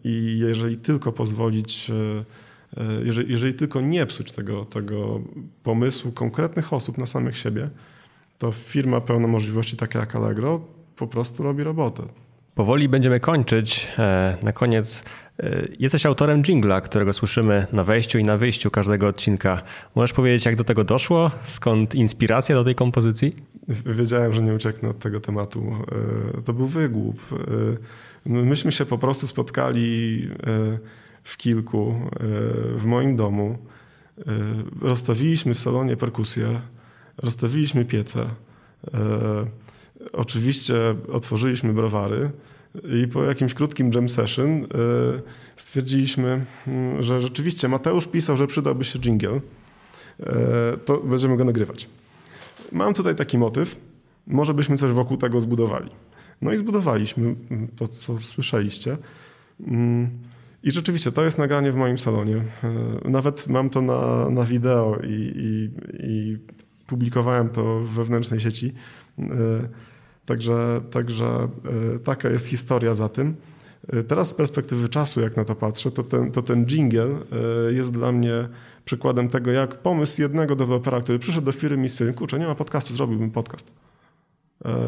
i 0.04 0.36
jeżeli 0.40 0.78
tylko 0.78 1.12
pozwolić, 1.12 1.92
jeżeli, 3.06 3.32
jeżeli 3.32 3.54
tylko 3.54 3.82
nie 3.82 4.06
psuć 4.06 4.32
tego, 4.32 4.66
tego 4.66 5.22
pomysłu 5.64 6.12
konkretnych 6.12 6.74
osób 6.74 6.98
na 6.98 7.06
samych 7.06 7.38
siebie, 7.38 7.70
to 8.38 8.52
firma 8.52 9.02
pełna 9.02 9.28
możliwości 9.28 9.78
taka 9.78 10.00
jak 10.00 10.16
Allegro 10.16 10.62
po 11.00 11.08
prostu 11.08 11.44
robi 11.44 11.64
robotę. 11.64 12.04
Powoli 12.56 12.90
będziemy 12.90 13.20
kończyć. 13.20 13.88
E, 14.00 14.38
na 14.44 14.52
koniec 14.52 15.04
e, 15.40 15.68
jesteś 15.80 16.06
autorem 16.06 16.44
jingla, 16.44 16.82
którego 16.82 17.14
słyszymy 17.14 17.68
na 17.74 17.84
wejściu 17.84 18.20
i 18.20 18.24
na 18.24 18.38
wyjściu 18.38 18.72
każdego 18.72 19.08
odcinka. 19.08 19.62
Możesz 19.96 20.14
powiedzieć, 20.14 20.46
jak 20.46 20.56
do 20.56 20.64
tego 20.64 20.84
doszło? 20.84 21.32
Skąd 21.44 21.96
inspiracja 21.96 22.56
do 22.56 22.64
tej 22.64 22.76
kompozycji? 22.76 23.36
Wiedziałem, 23.86 24.34
że 24.34 24.42
nie 24.42 24.54
ucieknę 24.54 24.90
od 24.90 25.00
tego 25.00 25.20
tematu. 25.20 25.76
E, 26.38 26.42
to 26.42 26.54
był 26.54 26.68
wygłup. 26.68 27.20
Myśmy 28.26 28.72
się 28.72 28.86
po 28.86 28.98
prostu 28.98 29.28
spotkali 29.28 30.30
w 31.24 31.38
kilku 31.38 31.96
w 32.76 32.86
moim 32.86 33.16
domu. 33.16 33.58
Rozstawiliśmy 34.82 35.54
w 35.54 35.60
salonie 35.60 35.98
perkusję, 35.98 36.62
rozstawiliśmy 37.18 37.86
piece. 37.86 38.26
Oczywiście 40.14 40.76
otworzyliśmy 41.12 41.74
browary 41.74 42.32
i 43.04 43.08
po 43.08 43.24
jakimś 43.24 43.54
krótkim 43.54 43.92
jam 43.94 44.10
session 44.10 44.50
e, 44.50 44.68
stwierdziliśmy, 45.58 46.46
mm, 46.68 47.04
że 47.04 47.22
rzeczywiście 47.22 47.68
Mateusz 47.68 48.08
pisał, 48.08 48.38
że 48.38 48.48
przydałby 48.48 48.84
się 48.84 49.00
jingle. 49.00 49.40
E, 50.20 50.78
to 50.86 50.98
będziemy 50.98 51.38
go 51.38 51.46
nagrywać. 51.46 51.90
Mam 52.72 52.94
tutaj 52.94 53.16
taki 53.16 53.38
motyw, 53.38 53.80
może 54.28 54.54
byśmy 54.54 54.78
coś 54.78 54.92
wokół 54.92 55.18
tego 55.18 55.42
zbudowali. 55.42 55.90
No 56.42 56.54
i 56.54 56.58
zbudowaliśmy 56.58 57.36
to, 57.76 57.88
co 57.88 58.20
słyszeliście. 58.20 58.98
Mm, 59.68 60.10
I 60.64 60.72
rzeczywiście 60.72 61.12
to 61.12 61.24
jest 61.24 61.38
nagranie 61.38 61.72
w 61.72 61.76
moim 61.76 61.98
salonie. 61.98 62.36
E, 62.36 63.10
nawet 63.10 63.48
mam 63.48 63.70
to 63.70 63.82
na, 63.82 64.30
na 64.30 64.44
wideo 64.44 65.00
i, 65.04 65.34
i, 65.36 65.70
i 66.04 66.38
publikowałem 66.88 67.50
to 67.50 67.80
wewnętrznej 67.80 68.40
sieci. 68.40 68.74
Także, 70.30 70.82
także 70.92 71.26
e, 71.96 72.00
taka 72.00 72.30
jest 72.30 72.48
historia 72.48 72.94
za 72.94 73.10
tym. 73.10 73.36
E, 73.88 74.04
teraz 74.04 74.30
z 74.30 74.34
perspektywy 74.34 74.90
czasu, 74.90 75.22
jak 75.22 75.38
na 75.38 75.46
to 75.46 75.56
patrzę, 75.56 75.92
to 75.92 76.04
ten, 76.04 76.32
to 76.32 76.42
ten 76.42 76.66
jingle 76.66 77.06
e, 77.06 77.74
jest 77.74 77.94
dla 77.94 78.12
mnie 78.12 78.50
przykładem 78.86 79.30
tego, 79.30 79.52
jak 79.52 79.76
pomysł 79.76 80.22
jednego 80.22 80.56
dewelopera, 80.56 81.02
który 81.02 81.20
przyszedł 81.20 81.46
do 81.46 81.52
firmy 81.52 81.86
i 81.86 81.90
stwierdził, 81.90 82.18
kurczę, 82.18 82.40
nie 82.40 82.48
ma 82.48 82.56
podcastu, 82.56 82.94
zrobiłbym 82.94 83.32
podcast. 83.32 83.74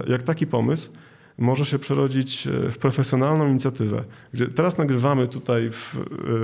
Jak 0.08 0.24
taki 0.24 0.48
pomysł 0.48 0.92
może 1.38 1.66
się 1.66 1.80
przerodzić 1.80 2.48
w 2.72 2.78
profesjonalną 2.78 3.48
inicjatywę. 3.48 4.04
Gdzie 4.34 4.48
teraz 4.48 4.78
nagrywamy 4.78 5.28
tutaj 5.28 5.70
w, 5.72 5.96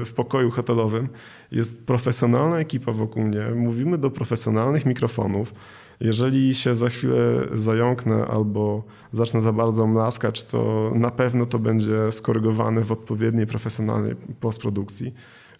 w 0.05 0.13
pokoju 0.13 0.51
hotelowym, 0.51 1.09
jest 1.51 1.85
profesjonalna 1.85 2.59
ekipa 2.59 2.91
wokół 2.91 3.23
mnie, 3.23 3.45
mówimy 3.55 3.97
do 3.97 4.11
profesjonalnych 4.11 4.85
mikrofonów. 4.85 5.53
Jeżeli 5.99 6.55
się 6.55 6.75
za 6.75 6.89
chwilę 6.89 7.15
zająknę 7.53 8.25
albo 8.25 8.83
zacznę 9.13 9.41
za 9.41 9.53
bardzo 9.53 9.87
mlaskać, 9.87 10.43
to 10.43 10.91
na 10.95 11.11
pewno 11.11 11.45
to 11.45 11.59
będzie 11.59 12.11
skorygowane 12.11 12.81
w 12.81 12.91
odpowiedniej 12.91 13.47
profesjonalnej 13.47 14.15
postprodukcji. 14.39 15.13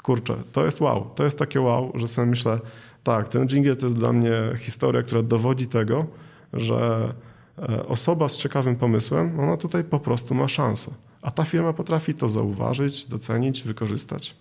Kurczę, 0.04 0.36
to 0.52 0.66
jest 0.66 0.82
wow. 0.82 1.10
To 1.16 1.24
jest 1.24 1.40
takie 1.40 1.62
wow, 1.62 1.92
że 1.96 2.08
sobie 2.08 2.28
myślę, 2.28 2.60
tak, 3.04 3.30
ten 3.30 3.48
jingle 3.48 3.76
to 3.76 3.86
jest 3.86 3.98
dla 3.98 4.14
mnie 4.14 4.32
historia, 4.58 5.04
która 5.04 5.22
dowodzi 5.22 5.68
tego, 5.68 6.06
że 6.54 7.14
e, 7.70 7.88
osoba 7.88 8.30
z 8.30 8.38
ciekawym 8.38 8.76
pomysłem, 8.76 9.40
ona 9.40 9.58
tutaj 9.58 9.84
po 9.84 10.00
prostu 10.00 10.36
ma 10.36 10.48
szansę. 10.48 10.92
A 11.22 11.32
ta 11.32 11.44
firma 11.44 11.74
potrafi 11.74 12.14
to 12.14 12.30
zauważyć, 12.30 13.08
docenić, 13.08 13.64
wykorzystać. 13.64 14.36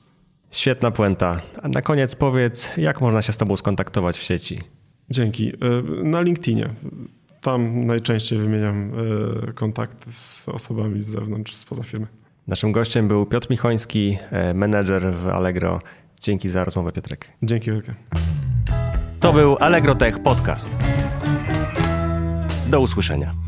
Świetna 0.50 0.90
puenta. 0.90 1.40
A 1.62 1.68
na 1.68 1.82
koniec 1.82 2.14
powiedz, 2.14 2.70
jak 2.76 3.00
można 3.00 3.22
się 3.22 3.32
z 3.32 3.36
Tobą 3.36 3.56
skontaktować 3.56 4.18
w 4.18 4.22
sieci? 4.22 4.75
Dzięki. 5.10 5.48
E, 5.48 6.02
na 6.02 6.20
LinkedInie. 6.20 6.68
Tam 7.40 7.86
najczęściej 7.86 8.38
wymieniam 8.38 8.92
e, 9.48 9.52
kontakty 9.52 10.12
z 10.12 10.48
osobami 10.48 11.02
z 11.02 11.06
zewnątrz, 11.06 11.56
spoza 11.56 11.82
firmy. 11.82 12.06
Naszym 12.46 12.72
gościem 12.72 13.08
był 13.08 13.26
Piotr 13.26 13.50
Michoński, 13.50 14.18
e, 14.30 14.54
menedżer 14.54 15.12
w 15.14 15.28
Allegro. 15.28 15.80
Dzięki 16.20 16.50
za 16.50 16.64
rozmowę, 16.64 16.92
Piotrek. 16.92 17.28
Dzięki 17.42 17.70
wielkie. 17.70 17.94
To 19.20 19.32
był 19.32 19.56
Allegro 19.56 19.94
Tech 19.94 20.22
Podcast. 20.22 20.70
Do 22.70 22.80
usłyszenia. 22.80 23.45